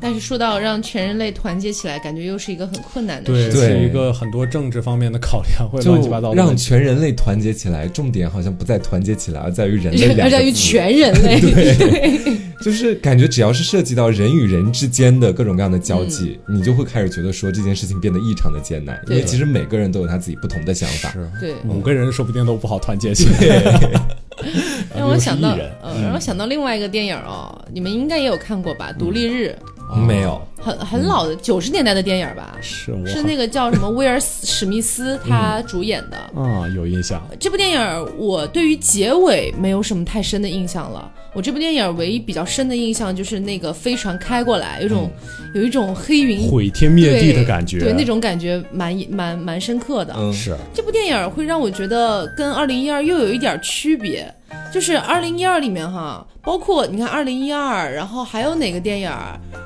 [0.00, 3.60] 但是说到让全人类团结起来，感觉又是一个很困难的对，事情。
[3.60, 6.56] 对是一个很多政治方面的考量，会就乱七八糟的让。
[6.56, 21.10] 全人类团结起来，重点好像不在团结起来，而在于人类两而在于全人类， 对， 就是感觉只要是涉及到人与人之间的各种各样的交际，你就会开始觉得说这件事情变得异常的艰难，因为其实每个人都有他自己不同的想法。
[21.12, 21.28] 是。
[21.40, 21.54] 对。
[21.68, 23.80] 五个人说不定都不好团结起来。
[24.96, 25.72] 让我想到，又是一人。
[25.82, 29.54] 呃，让我想到另外一个电影哦，你们应该也有看过吧，《独立日》
[29.94, 36.16] 没有，很很老的九十年代的电影吧，是是那个叫什么威尔史史密斯他主演的。
[36.40, 41.10] 啊有印象，这部电影我对于结尾没有什么太深的印象了。
[41.32, 45.10] 我这部电影唯一比较深的印象就是那个飞船开过来，有种、
[45.54, 50.14] 有一种黑云毁天灭地的感觉，对，对那种感觉蛮蛮蛮深刻的。
[50.16, 54.32] 嗯，是这部电影会让我觉得跟二零一二又有一点区别，
[54.72, 59.10] 就是二零一二里面哈，包括你看二零一二，然后还有哪个电影，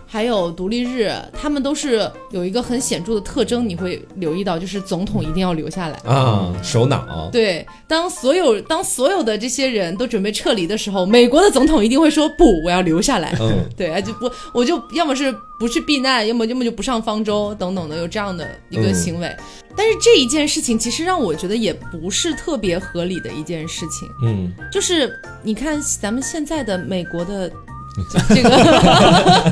[0.06, 5.98] 还有独立日，他们都是有一个很显著的特征，你会留意到，就是总统一定要留下来。
[6.04, 13.34] 啊，首脑，对，当所有当所有的这些人都准备撤离的时候，美国的总统一定会说不，我要留下来。
[13.40, 19.36] 嗯， 对，啊就不，我就要么是不去避难，要么要么就不上方舟等等的，有这样的一个嗯行为。
[19.80, 25.10] 但是这一件事情其实让我觉得也不是特别合理的一件事情，嗯，就是
[25.42, 27.50] 你看咱们现在的美国的
[28.28, 28.50] 这个，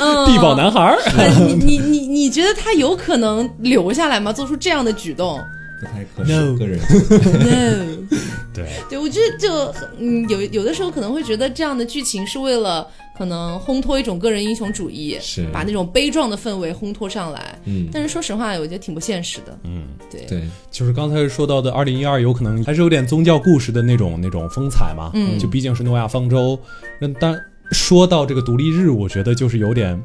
[0.00, 4.32] 嗯地堡男孩儿，呃你你你你觉得他有可能留下来吗？
[4.32, 5.38] 做出这样的举动
[5.80, 6.80] 不太合适 No 个人。
[6.80, 8.08] ？No。
[8.54, 17.58] 对，对，我觉得就嗯，有有的时候可能会觉得这样的剧情是为了可能烘托一种个人英雄主义，是把那种悲壮的氛围烘托上来。
[17.64, 19.58] 嗯，但是说实话，我觉得挺不现实的。
[19.64, 26.58] 嗯，对，对，就是刚才说到的二零一二，有可能还是有点宗教故事的那种那种风采嘛，嗯就毕竟是诺亚方舟。
[27.00, 27.36] 那但
[27.72, 30.00] 说到这个独立日，我觉得就是有点。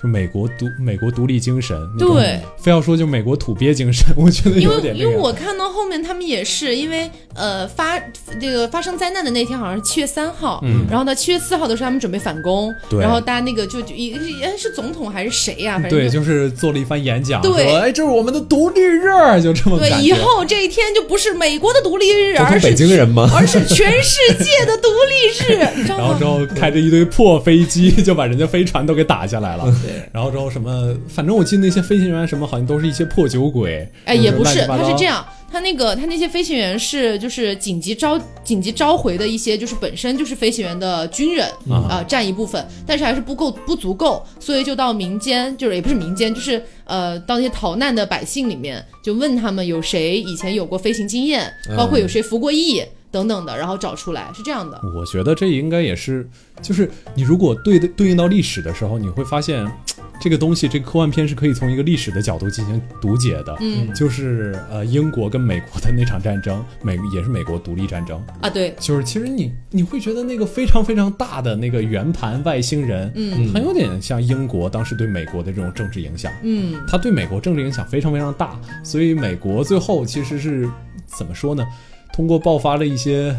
[0.00, 5.10] 就美国独美国独立精神，对，非要说就美国土鳖精神， 我觉得因为因为有点这个。
[5.10, 7.98] 我看到后面他们也是因为呃发
[8.40, 19.04] 这个发生灾难的那天好像是七月三号，嗯然后到七月四号的时候他们准备反攻，对然后大家那个就就一哎是总统还是谁呀、反正对，就就是做了一番演讲，对说哎，这是我们的独立日，
[19.42, 19.90] 就这么对。
[20.02, 23.28] 以后这一天就不是美国的独立日，而是北京人吗？
[23.34, 26.24] 而是全世界的独立日， 然后之？
[26.24, 29.64] 后开着一堆破飞机，就把人家飞船都给打下来了。
[29.90, 30.08] 对。
[30.12, 33.86] 然后之后什么，反正我记得那些飞行员什么，好像都是一些破酒鬼。
[34.04, 52.82] 哎，也不是，他是这样，他那个他那些飞行员是就是紧急招紧急召回的一些，就是本身就是飞行员的军人啊、啊占一部分，但是还是不够不足够，所以就到民间，就是也不是民间，就是呃到那些逃难的百姓里面，就问他们有谁以前有过飞行经验，包括有谁服过役。
[53.10, 56.28] 等等的，然后找出来是这样的，我觉得这应该也是，
[56.62, 59.66] 就是你如果对的对应到历史的时候，你会发现，
[60.20, 63.56] 这个东西，这个科幻片是可以从一个历史的角度进行读解的。
[63.60, 68.22] 嗯就是呃，英国跟美国的那场战争，美也是美国独立战争。
[68.42, 76.30] 啊，对，就是其实你你会觉得那个非常非常大的那个圆盘外星人，嗯很有点像英国当时对美国的这种政治影响。
[76.42, 80.68] 嗯它对美国政治影响非常非常大，所以美国最后其实是
[81.06, 81.66] 怎么说呢？
[82.12, 83.34] 通过爆发了一些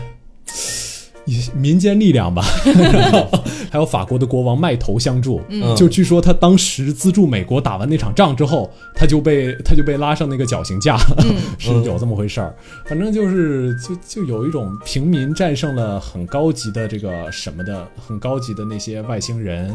[1.26, 2.44] 一些民间力量吧，
[2.92, 3.30] 然后
[3.70, 5.40] 还有法国的国王卖头相助。
[5.50, 12.54] 嗯就据说他当时资助美国打完那场仗之后，他就被他就被拉上那个绞刑架，嗯 是有这么回事儿。
[12.86, 19.74] 反正就是就就有一种平民战胜了很高级的这个什么的很高级的那些外星人，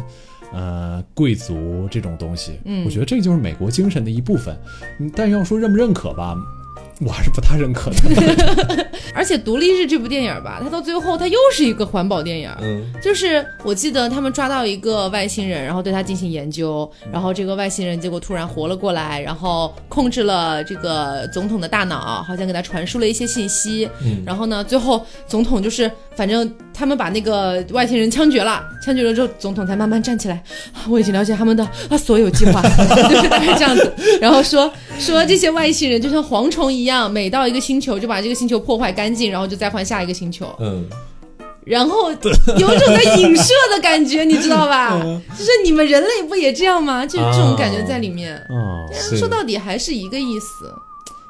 [0.52, 2.58] 呃，贵族这种东西。
[2.64, 4.54] 嗯我觉得这就是美国精神的一部分。
[4.98, 6.36] 嗯但要说认不认可吧，
[7.00, 7.96] 我还是不太认可的。
[9.14, 12.50] 而且《独立日》这部电影吧，它到最后它又是一个环保电影。
[12.60, 23.88] 嗯，就是我记得他们抓到一个外星人，然后对他进行研究，然后这个外星人结果突然活了过来，然后控制了这个总统的大脑，好像给他传输了一些信息。
[24.02, 32.60] 嗯然后呢，最后总统就是反正他们把那个外星人枪决了，枪决了之后，总统才慢慢站起来，啊我已经了解他们的啊所有计划，
[33.08, 33.92] 就是大概这样子。
[34.20, 40.54] 然后说说这些外星人就像蝗虫一样，每到一个星球就把这个星球破坏干净，然后就再换下一个星球。
[40.58, 40.84] 嗯，
[41.64, 44.98] 然后有一种在影射的感觉，你知道吧？
[45.04, 47.04] 嗯就是你们人类不也这样吗？
[47.04, 48.36] 就是这种感觉在里面。
[48.50, 50.72] 嗯，说到底还是一个意思，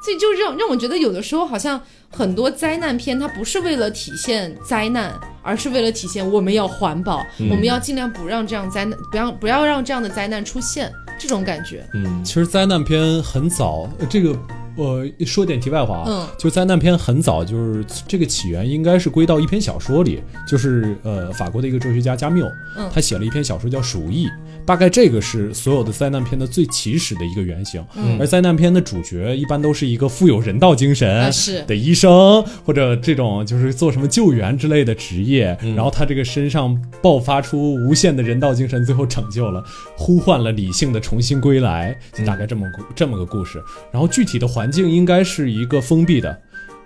[0.07, 11.85] 所以就让让我觉得有的时候好像很多灾难片，它不是为了体现灾难，而是为了体现我们要环保，嗯我们要尽量不让这样灾难，不要不要让这样的灾难出现，这种感觉。
[11.95, 14.39] 嗯其实灾难片很早，呃这个
[14.77, 16.27] 呃说点题外话啊，嗯。
[16.39, 22.89] 就灾难片很早，就是这个起源应该是归到一篇小说里，就是呃法国的一个哲学家加缪，嗯。
[22.93, 24.27] 他写了一篇小说叫《鼠疫》，
[24.65, 27.85] 大概这个是所有的灾难片的最起始的一个原型。
[27.97, 28.19] 嗯。
[28.21, 31.31] 而灾难片的主角一般都是一个富有人道精神
[31.67, 35.75] 的医生，或者这种就是做什么救援之类的职业，嗯。
[35.75, 39.63] 然后他这个身上爆发出无限的人道精神，最后拯救了，
[39.97, 43.63] 呼唤了理性的重新归来，就大概这么故这么个故事。
[43.91, 46.41] 然后具体的环境应该是一个封闭的，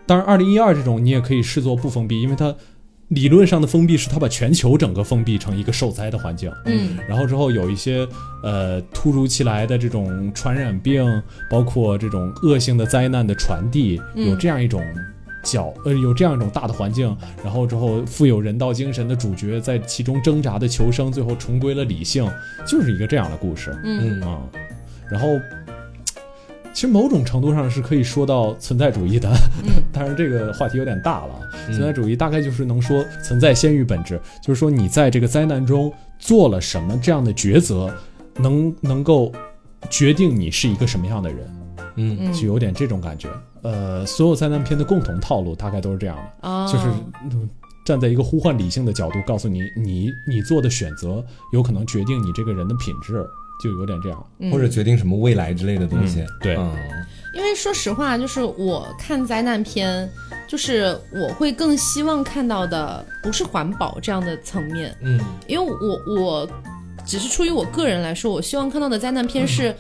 [0.07, 2.55] 当然二零一二这种你也可以视作不封闭，因为它
[3.09, 6.51] 理论上的封闭是它把全球整个封闭成一个受灾的环境。
[6.65, 8.07] 嗯然后之后有一些
[8.43, 11.05] 呃突如其来的这种传染病，
[11.51, 14.81] 包括这种恶性的灾难的传递，嗯有这样一种
[15.43, 22.31] 角呃有这样一种大的环境，然后之后富有人道精神的主角在其中挣扎的求生，最后重归了理性，
[22.65, 24.41] 就是一个这样的故事嗯嗯啊、
[25.11, 25.29] 然后。
[26.81, 29.29] 其实某种程度上是可以说到存在主义的，
[29.63, 29.83] 嗯。
[29.93, 31.35] 当然这个话题有点大了
[31.67, 37.95] 存在主义大概就是能说存在先于本质，就是说你在这个灾难中做了什么这样的抉择，
[38.37, 39.31] 能能够
[39.91, 41.39] 决定你是一个什么样的人，
[41.97, 42.17] 嗯。
[42.19, 43.29] 嗯就有点这种感觉。
[43.61, 46.87] 呃，所有灾难片的共同套路大概都是这样的，啊，就是
[47.25, 47.47] 嗯
[47.85, 53.23] 站在一个呼唤理性的角度，告诉你你你做的选择有可能决定你这个人的品质，
[53.63, 54.27] 就有点这样。
[54.39, 56.21] 嗯或者决定什么未来之类的东西。
[56.21, 56.27] 嗯。
[56.43, 56.57] 对。
[56.57, 56.73] 嗯。
[57.33, 60.11] 因为说实话，就是我看灾难片，
[60.49, 65.21] 就是我会更希望看到的不是环保这样的层面，嗯。
[65.47, 66.51] 因为我我
[67.07, 69.73] 只是出于我个人来说，我希望看到的灾难片是，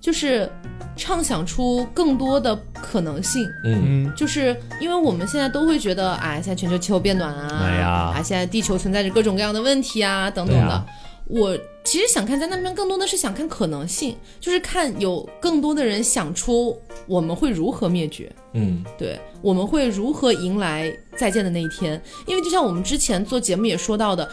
[0.00, 0.50] 就是
[0.96, 3.46] 畅想出更多的可能性。
[3.64, 3.82] 嗯。
[4.06, 4.12] 嗯。
[4.16, 7.88] 就是因为我们现在都会觉得，哎，现在全球气候变暖啊，哎呀。
[8.16, 10.72] 啊，现在地球存在着各种各样的问题啊，等等的。
[10.72, 10.84] 啊。
[11.28, 18.30] 我其实想看灾难片，更多的是想看可能性，就是看有更多的人想出我们会如何灭绝。
[18.54, 22.02] 嗯对，我们会如何迎来再见的那一天？
[22.26, 24.28] 因为就像我们之前做节目也说到的，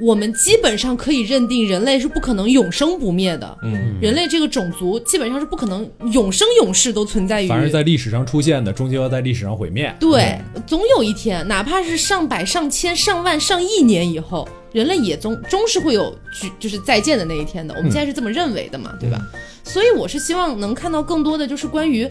[0.00, 3.58] 我们基本上可以认定人类是不可能永生不灭的。
[3.62, 7.48] 嗯人类这个种族基本上是不可能永生永世都存在于。
[7.48, 9.94] 凡是在历史上出现的，终究要在历史上毁灭。
[10.00, 17.74] 对，总有一天，哪怕是上百、上千、上万、上亿年以后，人类也终终是会有举就是再见的那一天的。
[17.76, 19.20] 我们现在是这么认为的嘛，对吧？
[19.64, 22.08] 所以我是希望能看到更多的就是关于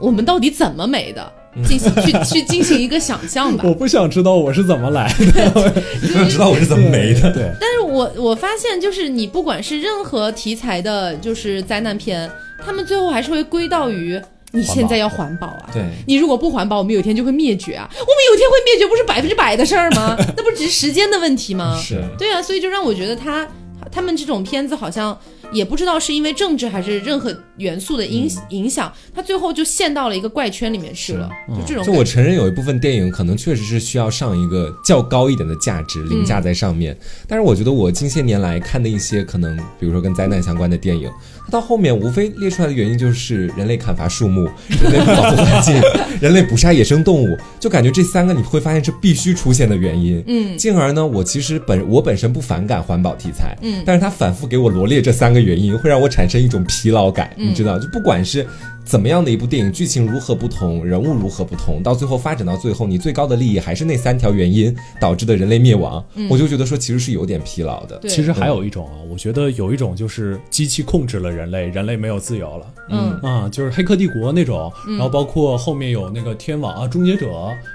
[0.00, 1.32] 我们到底怎么美的，
[1.64, 3.62] 进行去去进行一个想象吧。
[3.64, 5.72] 我不想知道我是怎么来的。
[6.02, 7.32] 你不知道我是怎么没的。
[7.32, 12.28] 对，但是我我发现，就是你不管是任何题材的，就是灾难片，
[12.64, 14.20] 他们最后还是会归到于
[14.52, 15.70] 你现在要环保啊。
[15.72, 17.88] 对，你如果不环保，我们有一天就会灭绝啊！
[17.90, 20.16] 我们有一天会灭绝，不是百分之百的事儿吗？
[20.36, 21.78] 那不只是时间的问题吗？
[21.80, 23.46] 是对啊，所以就让我觉得他
[23.90, 25.18] 他们这种片子好像
[25.52, 44.48] 也不知道是因为政治还是任何元素的影、影响，他最后就陷到了一个怪圈里面去了，就这种就我承认有一部分电影可能确实是需要上一个较高一点的价值凌驾在上面，但是我觉得我近些年来看的一些可能，比如说跟灾难相关的电影，它到后面无非列出来的原因就是人类砍伐树木、
[44.82, 45.74] 人类不保护环境、
[46.20, 50.22] 人类捕杀野生动物，就感觉这三个你会发现是必须出现的原因。
[50.26, 58.46] 嗯进而呢，我其实本我本身不反感环保题材，嗯但是他反复给我罗列这三个原因，会让我产生一种疲劳感，嗯你知道，就不管是。
[58.82, 67.98] 怎么样的一部电影，剧情如何不同，人物如何不同，到最后发展到最后，你最高的利益还是那三条原因导致的人类灭亡，我就觉得说其实是有点疲劳的。
[67.98, 72.66] 对其实还有一种啊，我觉得有一种就是机器控制了人类，人类没有自由了。
[72.88, 77.30] 嗯啊，就是《黑客帝国》那种，然后包括后面有那个天网啊、终结者，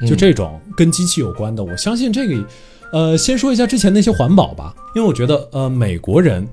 [0.06, 1.63] 就这种跟机器有关的。
[1.63, 2.45] 我相信这个，
[2.91, 6.45] 呃，先说一下之前那些环保吧，因为我觉得呃，美国人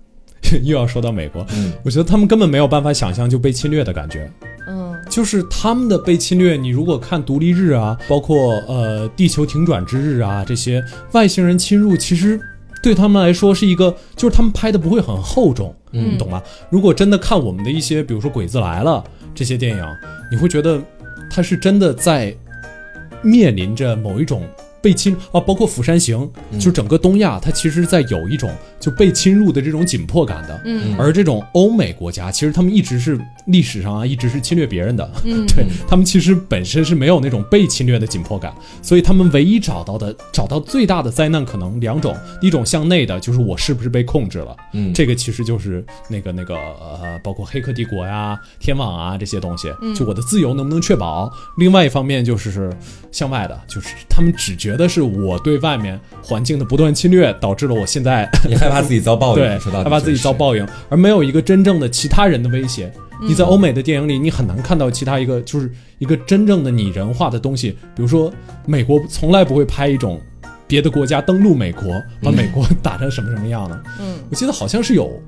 [0.62, 4.30] 又要说到美国，嗯我觉得他们根本没有办法想象就被侵略的感觉。
[4.68, 6.56] 嗯就是他们的被侵略。
[6.56, 12.40] 你如果看独立日啊，包括呃地球停转之日啊这些外星人侵入，其实
[12.84, 16.42] 对他们来说是一个，就是他们拍的不会很厚重，嗯你懂吗？
[16.68, 19.02] 如果真的看我们的一些，比如说《鬼子来了》
[19.34, 19.82] 这些电影，
[20.30, 20.78] 你会觉得
[21.30, 22.36] 他是真的在
[23.22, 24.42] 面临着某一种
[24.84, 30.60] 被侵啊，包括《釜山行》，就整个东亚，它其实在有一种就被侵入的这种紧迫感的。
[30.66, 30.94] 嗯。
[30.98, 35.46] 而这种欧美国家，其实他们一直是历史上啊，一直是侵略别人的，嗯。
[35.56, 44.92] 对他们其实本身是没有那种被侵略的紧迫感，所以他们唯一找到的找到最大的灾难可能两种，一种向内的，就是我是不是被控制了，嗯。
[44.92, 51.32] 这个其实就是那个那个呃，包括《黑客帝国》呀、天网啊这些东西，就我的自由能不能确保？
[51.56, 52.70] 另外一方面就是
[53.10, 62.92] 向外的，就是他们只觉得是我对外面环境的不断侵略，导致了我现在 你害怕自己遭报应，说到底害怕自己遭报应，而没有一个真正的其他人的威胁。
[63.22, 67.70] 你在欧美的电影里，你很难看到其他一个就是一个真正的拟人化的东西。
[67.94, 68.30] 比如说，
[68.66, 70.20] 美国从来不会拍一种
[70.66, 71.84] 别的国家登陆美国，
[72.20, 73.82] 把美国打成什么什么样的。
[74.00, 75.18] 嗯我记得好像是有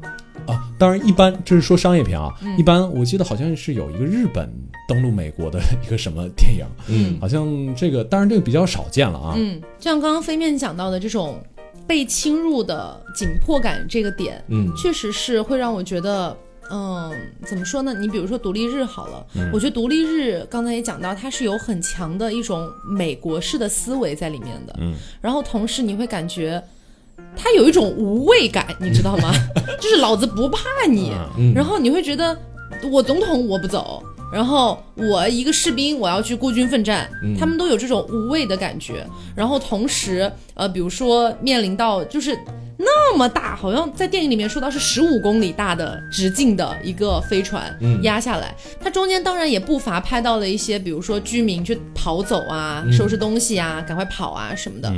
[0.46, 4.52] 啊，当然一般这是说商业片啊，一般我记得好像是有一个日本
[4.88, 9.34] 登陆美国的一个什么电影，嗯好像这个当然这个比较少见了啊。
[9.36, 11.40] 嗯，就像刚刚飞面讲到的这种
[11.86, 16.36] 被侵入的紧迫感这个点，嗯确实是会让我觉得。
[16.68, 17.12] 嗯，
[17.44, 17.94] 怎么说呢？
[17.94, 24.74] 你比如说独立日好了，我觉得独立日刚才也讲到，它是有很强的一种美国式的思维在里面的。
[24.80, 26.60] 嗯，然后同时你会感觉
[27.36, 29.30] 它有一种无畏感，你知道吗？
[29.80, 30.60] 就是老子不怕
[30.90, 32.36] 你，嗯然后你会觉得
[32.90, 34.02] 我总统我不走，
[34.36, 37.08] 然后我一个士兵我要去孤军奋战，
[37.40, 39.02] 他们都有这种无畏的感觉。
[39.34, 42.38] 然后同时，呃，比如说面临到就是
[42.76, 54.92] 那么大，好像在电影里面说到是十五公里大的直径的一个飞船压下来，它中间当然也不乏拍到了一些，比如说居民去逃走啊、收拾东西啊、赶快跑啊什么的，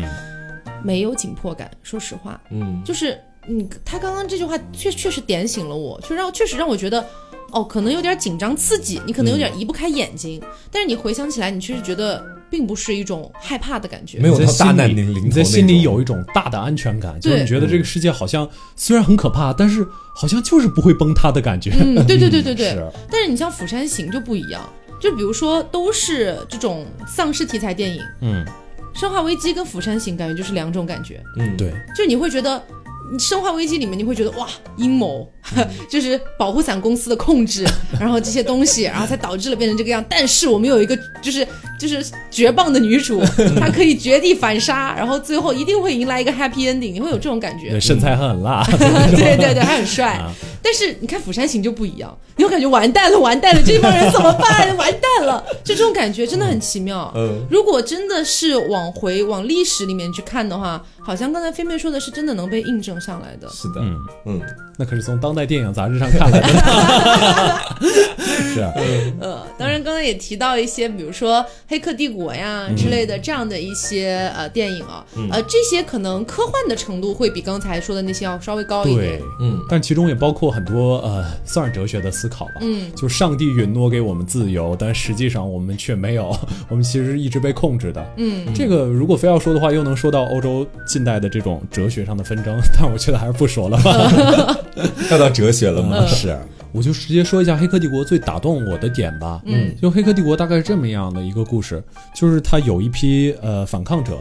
[0.82, 1.70] 没有紧迫感。
[1.84, 2.82] 说实话，嗯。
[2.84, 3.16] 就是
[3.46, 7.06] 你他刚刚这句话确确实点醒了我，就让确实让我觉得，
[7.50, 10.40] 哦，可能有点紧张刺激，你可能有点移不开眼睛，
[10.70, 14.18] 但是你回想起来，你确实觉得并不是一种害怕的感觉。
[14.18, 21.70] 没有你在到大难临临头你在心里有一种大的安全感，就是你觉得这个世界好像虽然很可怕，但是好像就是不会崩塌的感觉。
[21.80, 22.70] 嗯，对对对对对。
[22.76, 24.62] 是但是你像《釜山行》就不一样，
[25.00, 28.44] 就比如说都是这种丧尸题材电影，嗯，
[29.00, 32.62] 《生化危机》跟《釜山行》感觉就是两种感觉，嗯对，就你会觉得。
[33.10, 34.46] 你生化危机里面你会觉得哇
[34.76, 35.30] 阴谋，
[35.88, 37.66] 就是保护伞公司的控制，
[37.98, 40.04] 然后这些东西，然后才导致了变成这个样。
[40.08, 41.46] 但是我们有一个就是
[41.78, 43.22] 就是绝棒的女主，
[43.58, 47.80] 她可以绝地反杀，然后最后一定会迎来一个 happy ending，你会有这种感觉对，。
[47.80, 48.64] 身材还很辣，
[49.10, 50.32] 对 对对，还很帅啊。
[50.62, 54.68] 但是你看《釜山行》就不一样，你会感觉完蛋了，完蛋了，这帮人怎么办？
[54.76, 57.10] 完蛋了，就这种感觉真的很奇妙。
[57.16, 63.48] 嗯如果真的是往回往历史里面去看的话，好像刚才飞妹说的是真的能被印证上来的。
[63.48, 64.40] 是的，嗯嗯
[64.78, 66.48] 那可是从当代电影杂志上看来的。
[68.54, 68.72] 是啊，
[69.20, 82.52] 呃，当然刚才也提到一些，比如说《黑客帝国》呀之类的这样的一些呃电影啊，呃，这些可能科幻的程度会比刚才说的那些要稍微高一点对。，嗯但其中也包括很多呃，算是哲学的思考吧。
[82.60, 86.34] 嗯，就上帝允诺给我们自由，但实际上我们却没有，
[86.68, 88.14] 我们其实一直被控制的。
[88.16, 94.56] 嗯，这个如果非要说的话，又能说到欧洲近代的这种哲学上的纷争， 但我觉得还是不说了吧。
[95.10, 96.06] 要到哲学了吗？
[96.06, 96.38] 是，
[96.72, 99.40] 我就直接说一下《黑客帝国》最打动我的点吧。
[99.46, 101.82] 嗯，就《黑客帝国》大概是这么样的一个故事，
[102.14, 104.18] 就是他有一批呃反抗者，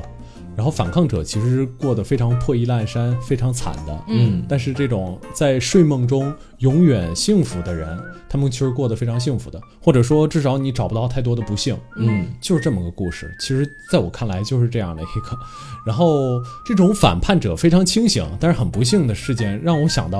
[0.58, 4.03] 然后反抗者其实过得非常破衣烂衫、非常惨的。
[4.08, 7.97] 嗯但是这种在睡梦中永远幸福的人，
[8.28, 11.78] 他们其实过得非常幸福的，或者说至少你找不到太多的不幸。
[11.97, 13.32] 嗯就是这么个故事。
[13.39, 15.38] 其实在我看来就是这样的一个，
[15.86, 20.20] 然后这种反叛者非常清醒，但是很不幸的事件让我想到，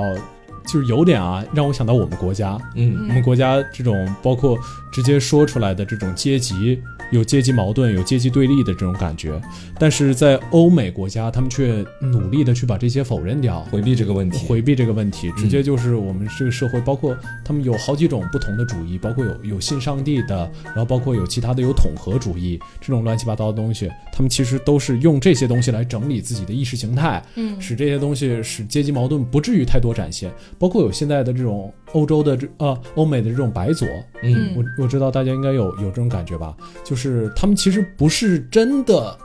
[0.70, 2.96] 就是有点啊，让我想到我们国家，嗯。
[3.08, 4.58] 我们国家这种包括
[4.92, 6.80] 直接说出来的这种阶级。
[7.10, 9.40] 有阶级矛盾、有阶级对立的这种感觉，
[9.78, 27.58] 但是在欧美国家，他们却努力的去把这些否认掉，回避这个问题，回避这个问题，直接就是我们这个社会，包括他们有好几种不同的主义，包括有有信上帝的，然后包括有其他的有统合主义这种乱七八糟的东西，他们其实都是用这些东西来整理自己的意识形态，嗯。
[27.58, 33.86] 使这些东西使阶级矛盾不至于太多展现，包括有现在的这种欧洲的这呃欧美的这种白左，
[34.22, 34.54] 嗯。
[34.56, 39.16] 我我知道大家应该有有这种感觉吧，就是他们其实不是真的，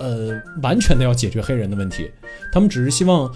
[0.00, 0.30] 呃，
[0.62, 2.10] 完全的要解决黑人的问题，
[2.52, 3.30] 他们只是希望，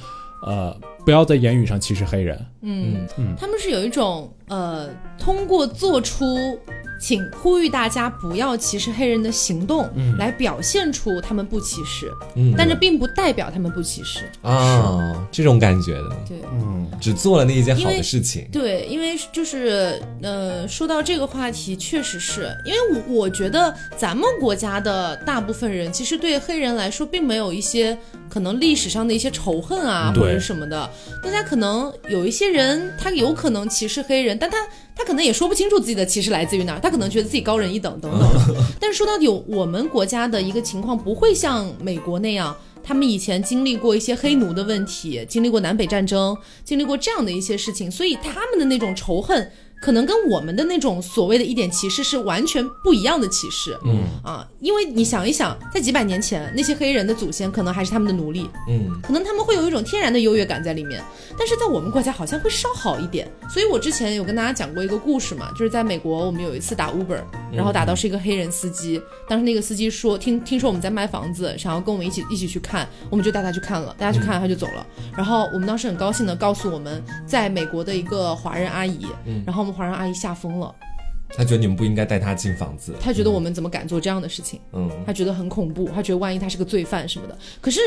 [0.46, 0.74] 呃，
[1.04, 2.38] 不要在言语上歧视黑人。
[2.62, 2.94] 嗯。
[2.94, 3.08] 嗯。
[3.18, 6.58] 嗯他们是有一种呃，通过做出
[7.00, 9.88] 请呼吁大家不要歧视黑人的行动，
[10.18, 14.30] 来表现出他们不歧视，嗯但这并不代表他们不歧视。
[14.42, 18.46] 啊，这种感觉的，对，嗯，只做了那一件好的事情。
[18.52, 27.96] 对，因为就是呃，说到这个话题，确实是因为我我觉得咱们国家的大部分人其实对黑人来说，并没有一些
[28.28, 30.90] 可能历史上的一些仇恨啊，或者什么的。
[31.22, 34.56] 大家可能有一些人，他有可能歧视黑人，但他
[34.96, 38.28] 他可能也说不清楚自己的歧视来自于哪儿，他可能觉得自己高人一等等等。
[38.80, 42.56] 但是说到底，我们国家的一个情况不会像美国那样。
[42.82, 46.34] 他们以前经历过一些黑奴的问题，经历过南北战争，
[46.64, 53.76] 经历过这样的一些事情，所以他们的那种仇恨，可能跟我们的那种所谓的一点歧视是完全不一样的歧视。
[53.84, 54.02] 嗯。
[54.22, 59.00] 啊，因为你想一想，在几百年前，那些黑人的祖先可能还是他们的奴隶，嗯。
[59.02, 61.02] 可能他们会有一种天然的优越感在里面，
[61.38, 63.26] 但是在我们国家好像会稍好一点。
[63.48, 67.20] 所以我之前有跟大家讲过一个故事嘛，就是在美国，我们有一次打 Uber，
[67.52, 74.86] 然后打到是一个黑人司机，当时那个司机说听听说我们在卖房子，想要跟我们一起一起去看，我们就带他去看了，带他去看他就走了。
[75.16, 79.06] 然后我们当时很高兴的告诉我们在美国的一个华人阿姨，
[79.46, 80.74] 然后我们华人阿姨吓疯了，
[81.30, 82.94] 他觉得你们不应该带他进房子。
[83.00, 84.60] 她觉得我们怎么敢做这样的事情。
[84.72, 87.38] 嗯他觉得很恐怖，他觉得万一他是个罪犯什么的。
[87.60, 87.80] 可是，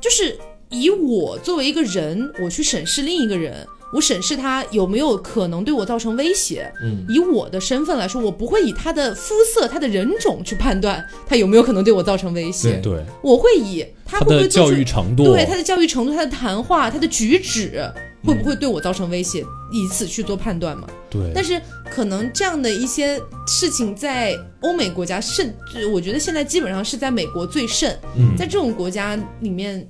[0.00, 0.36] 就是
[0.70, 6.72] 以我作为一个人，我去审视另一个人，我审视他有没有可能对我造成威胁。
[6.82, 12.80] 嗯，以我的身份来说，我不会以他的肤色、他的人种去判断他有没有可能对我造成威胁。
[12.82, 17.82] 对对，我会以他会不会教育程度，对他的教育程度、他的谈话、他的举止
[18.22, 20.86] 会不会对我造成威胁，以此去做判断嘛？
[21.10, 21.60] 对，但是
[21.90, 25.52] 可能这样的一些事情在欧美国家甚，
[25.92, 29.84] 我觉得现在基本上是在美国最甚，嗯在这种国家里面。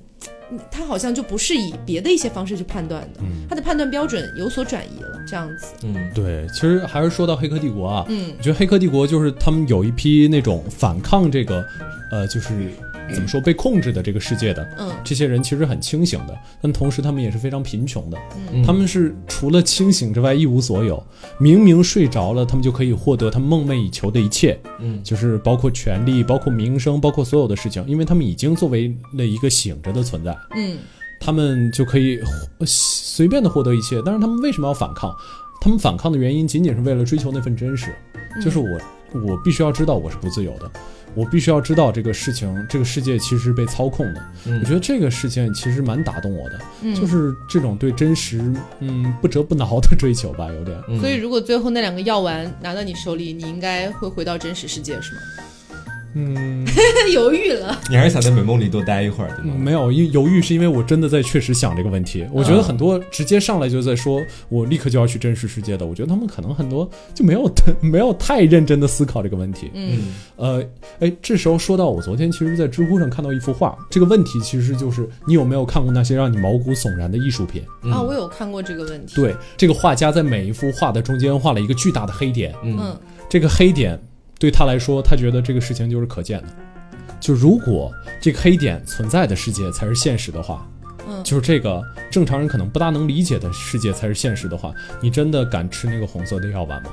[0.69, 5.67] 他好像就不是以别的一些方式去判断的，他的判断标准有所转移了，这样子。
[5.83, 6.11] 嗯。
[6.13, 8.33] 对，其实还是说到《黑客帝国》啊，嗯。
[8.37, 11.65] 我觉得《黑客帝国》就是他们有一批那种反抗这个，
[12.11, 12.71] 呃，就是
[13.13, 18.17] 怎么说被控制的这个世界的嗯这些人，其实很清醒的，但同时他们也是非常贫穷的。
[18.53, 21.03] 嗯他们是除了清醒之外一无所有，
[21.39, 30.35] 明明睡着了，他们就可以获得他们梦寐以求的一切，嗯就是包括权利、包括名声、包括所有的事情，因为他们已经作为了一个醒着的存在。
[30.55, 30.77] 嗯
[31.23, 32.19] 他们就可以
[32.57, 34.01] 呃随便的获得一切。
[34.03, 35.15] 但是他们为什么要反抗？
[35.61, 37.93] 他们反抗的原因仅仅是为了追求那份真实，
[38.43, 38.65] 就是我
[39.21, 40.71] 我必须要知道我是不自由的，
[41.13, 44.21] 我必须要知道这个事情，这个世界其实是被操控的。
[44.45, 48.41] 嗯我觉得这个事件其实蛮打动我的，嗯，就是这种对真实
[48.79, 50.81] 嗯不折不挠的追求吧，有点。
[50.87, 55.21] 嗯所以如果最后那两个药丸拿到你手里，你应该会回到真实世界，是吗？
[56.13, 56.65] 嗯，
[57.13, 57.79] 犹豫了。
[57.89, 59.55] 你还是想在美梦里多待一会儿对吗？
[59.57, 62.25] 没有，因犹豫是因为我真的在确实想这个问题。
[62.31, 67.49] 我觉得很多直接上来就在说我立刻就要去真实世界的，我觉得他们可能很多就没有
[67.81, 69.71] 没有太认真的思考这个问题。
[69.73, 70.63] 嗯呃，
[70.99, 77.63] 哎，这时候说到我昨天其实，在知乎上看到一幅画，这个问题其实就是你有没有看过那些让你毛骨悚然的艺术品？
[77.83, 79.15] 嗯啊，我有看过这个问题。
[79.15, 82.99] 对，这个画家在每一幅画的中间画了一个巨大的黑点，嗯嗯
[83.29, 83.97] 这个黑点
[84.41, 86.47] 对他来说，他觉得这个事情就是可见的。
[87.19, 90.67] 就如果这个黑点存在的世界才是现实的话，
[91.07, 91.79] 嗯就是这个
[92.09, 96.89] 正常人可能不大能理解的世界才是现实的话，你真的敢吃那个红色的药丸吗？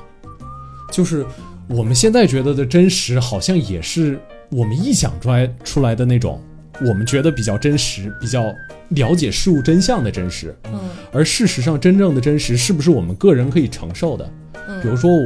[0.92, 1.24] 就是
[1.68, 4.20] 我们现在觉得的真实，好像也是
[4.50, 6.38] 我们臆想出来出来的那种，
[6.86, 8.44] 我们觉得比较真实、比较
[8.90, 10.54] 了解事物真相的真实。
[10.70, 10.78] 嗯
[11.10, 14.30] 而事实上，真正的真实是不是我们个人可以承受的？
[14.68, 15.24] 嗯，比如说我，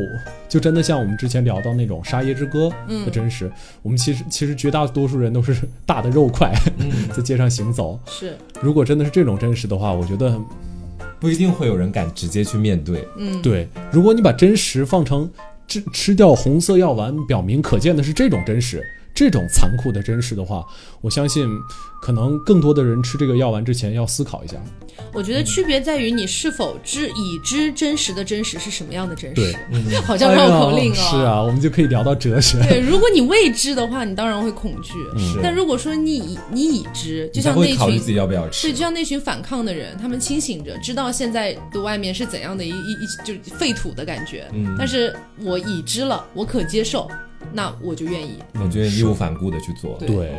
[0.48, 3.50] 就真的像我们之前聊到那种《沙耶之歌》嗯的真实，
[3.82, 7.98] 我们其实其实绝大多数人都是大的肉块嗯， 在街上行走。
[8.06, 10.40] 是如果真的是这种真实的话，我觉得
[11.20, 13.06] 不一定会有人敢直接去面对。
[13.18, 13.68] 嗯对。
[13.90, 15.30] 如果你把真实放成
[15.68, 18.82] 吃吃掉红色药丸，表明可见的是这种真实。
[19.14, 20.64] 这种残酷的真实的话，
[21.00, 21.48] 我相信，
[22.00, 24.56] 可能更多的人吃这个药丸之前要思考一下。
[25.12, 30.96] 我觉得区别在于你是否知已知真实的真实是什么样的真实，嗯，好像绕口令哦。
[30.96, 32.58] 哎是啊，我们就可以聊到哲学。
[32.68, 34.92] 对，如果你未知的话，你当然会恐惧。
[35.18, 38.82] 是但如果说你已你已知，就像那群会考虑自己要不要吃对，就。
[38.82, 44.44] 像那群反抗的人，他们清醒着，知道现在的外面是怎样的一一一就是废土的感觉。
[44.52, 47.08] 嗯但是我已知了，我可接受，
[47.52, 48.38] 那我就愿意。
[48.54, 49.96] 我愿意义无反顾的去做。
[49.98, 50.32] 对对，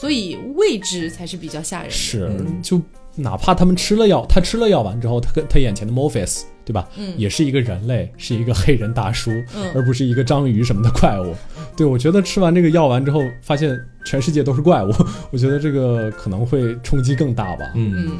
[0.00, 1.94] 所以未知才是比较吓人的。
[1.94, 2.80] 是嗯，就
[3.16, 6.88] 哪怕他们吃了药，他吃了药完之后，他跟他眼前的 Morpheus，对吧？
[6.96, 11.34] 嗯也是一个人类，是一个黑人大叔，嗯而不是一个章鱼什么的怪物。
[11.76, 14.92] 对我觉得吃完这个药丸之后，发现全世界都是怪物，
[15.30, 17.70] 我觉得这个可能会冲击更大吧。
[17.74, 18.18] 嗯，嗯，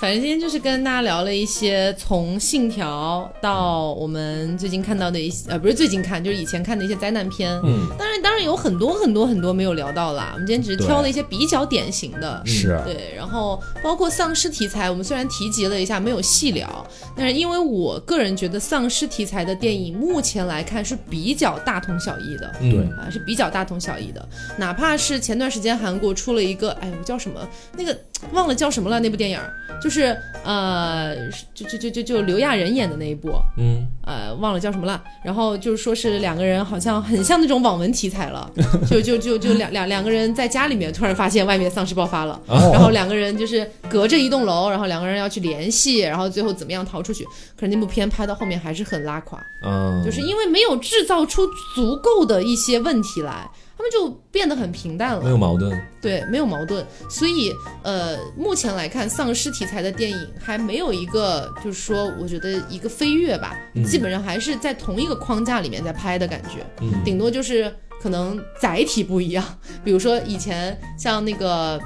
[0.00, 7.50] 反正今天就是跟大家聊了一些从《信条》到我们最近看到的一些，呃，不是最近看，就是以前看的一些灾难片。
[7.62, 10.30] 嗯，当然，当然有很多很多很多没有聊到啦。
[10.32, 12.42] 我们今天只是挑了一些比较典型的。
[12.46, 22.50] 是对，然后包括丧尸题材，我们虽然提及了一下，没有细聊，但是因为我个人觉得丧尸题材的电影目前来看是比较大同小异的。
[22.62, 24.26] 嗯对啊，是比较大同小异的。
[24.56, 27.46] 哪怕是前段时间韩国出了一个，哎，我叫什么？
[27.76, 27.94] 那个
[28.32, 29.38] 忘了叫什么了，那部电影
[29.82, 31.16] 就是呃，
[31.54, 35.02] 就就就就就刘亚仁演的那一部，嗯，呃，忘了叫什么了。
[35.24, 38.50] 然后就是说是两个人好像很像那种网文题材了，
[38.90, 47.24] 就就就就两两两个人在家里面突然发现外面丧尸爆发了，哦然后两个人就是隔着一栋楼，然后两个人要去联系，然后最后怎么样逃出去。
[47.56, 53.48] 可是那部片拍到后面还是很拉垮，嗯，就是因为没有制造出足够的一些问题来，
[53.80, 55.22] 他们就变得很平淡了。
[55.22, 55.82] 没有矛盾。
[56.02, 57.50] 对，没有矛盾，所以
[57.82, 63.56] 呃，目前来看，丧尸题材的电影还没有一个，就是说，我觉得一个飞跃吧，
[63.86, 69.42] 基本上还是在同一个框架里面在拍的感觉，嗯顶多就是可能载体不一样，
[69.82, 71.80] 比如说以前像那个。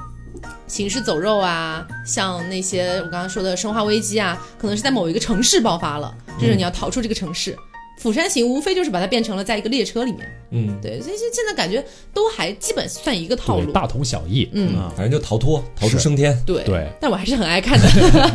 [0.67, 7.57] 行尸走肉啊，像那些我刚刚说的《生化危机》啊，可能是在某一个城市爆发了，就是你要逃出这个城市。
[7.99, 10.21] 釜山行无非就是把它变成了在一个列车里面，
[10.51, 11.83] 嗯，对，所以现现在感觉
[12.13, 13.73] 都还基本算一个套路。
[13.73, 14.49] 大同小异。
[14.53, 16.37] 嗯啊，反正就逃脱，逃出是升天。
[16.45, 17.89] 对对但我还是很爱看的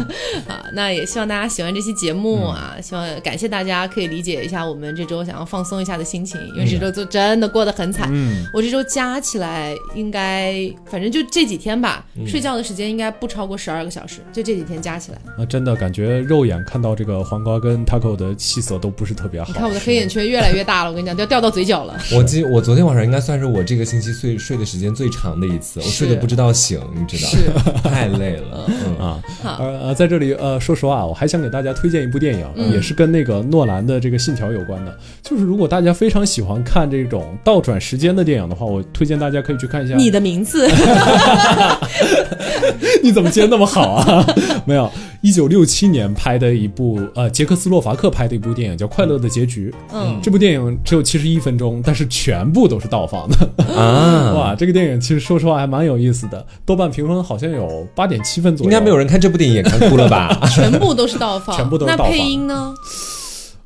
[0.47, 0.65] 啊。
[0.73, 8.09] 那也希望大家喜欢这期节目啊，希望感谢大家可以理解一下我们这周想要放松一下的心情，因为这周就真的过得很惨。
[8.11, 15.17] 嗯，我这周加起来应该，反正就这几天吧，睡觉的时间应该不超过十二个小时，就这几天加起来。
[15.37, 19.48] 啊，真的感觉肉眼看到这个黄瓜跟 taco 的气色都不是特别好。
[19.49, 21.97] 你看我的黑眼圈越来越大了，我跟你讲，都要掉到嘴角了。
[22.13, 27.37] 我今我昨天晚上应该算是我这个星期睡睡的时间最长的一次，我睡得不知道醒，你知道，是
[27.81, 28.69] 太累了。
[28.85, 34.95] 嗯，啊，好呃呃，在这里呃，说实话，我还想给大家推荐一部电影，嗯也是跟那个诺兰的这个《信条》有关的。
[35.23, 39.95] 就是如果大家非常喜欢看这种倒转时间的电影的话，我推荐大家可以去看一下。
[39.95, 40.69] 你的名字，
[43.03, 44.25] 你怎么接那么好啊？
[44.65, 44.89] 没有，
[45.21, 49.69] 一九六七年拍的一部呃捷克斯洛伐克拍的一部电影叫《快乐的结局》。
[49.93, 53.73] 嗯，这部电影只有七十一分钟，但是全部都是倒放的。
[53.73, 58.71] 啊， 哇，这个电影其实说实话还蛮有意思的，豆瓣评分好像有八点七分左右。
[58.71, 60.39] 应该没有人看这部电影也看哭了吧？
[60.53, 62.73] 全部都是倒放，全部都是倒放那配音呢？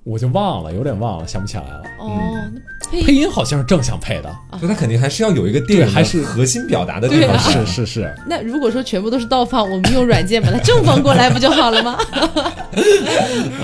[0.04, 1.82] 我就忘了，有点忘了，想不起来了。
[2.00, 2.20] 哦，
[2.54, 4.30] 那配配音音好像是正向配的，
[4.60, 7.40] 所以他肯定还是要有一个电影还是核心表达的地方。
[7.40, 8.14] 是是是。
[8.28, 11.98] 那如果说全部都是倒放，我们用软件把它正放过来不就好了吗？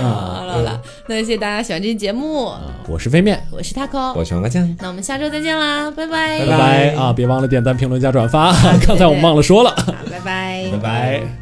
[0.00, 6.94] 好了好了，那谢谢大家喜欢这期节目，啊，我是飞面，我是 taco，我是王八酱，那我们下周再见啦，拜拜，拜拜。
[6.94, 7.12] 啊！
[7.12, 8.52] 别忘了点赞、评论、加转发，
[8.86, 10.68] 刚才我们忘了说了，好，拜拜。
[10.72, 11.39] 拜拜。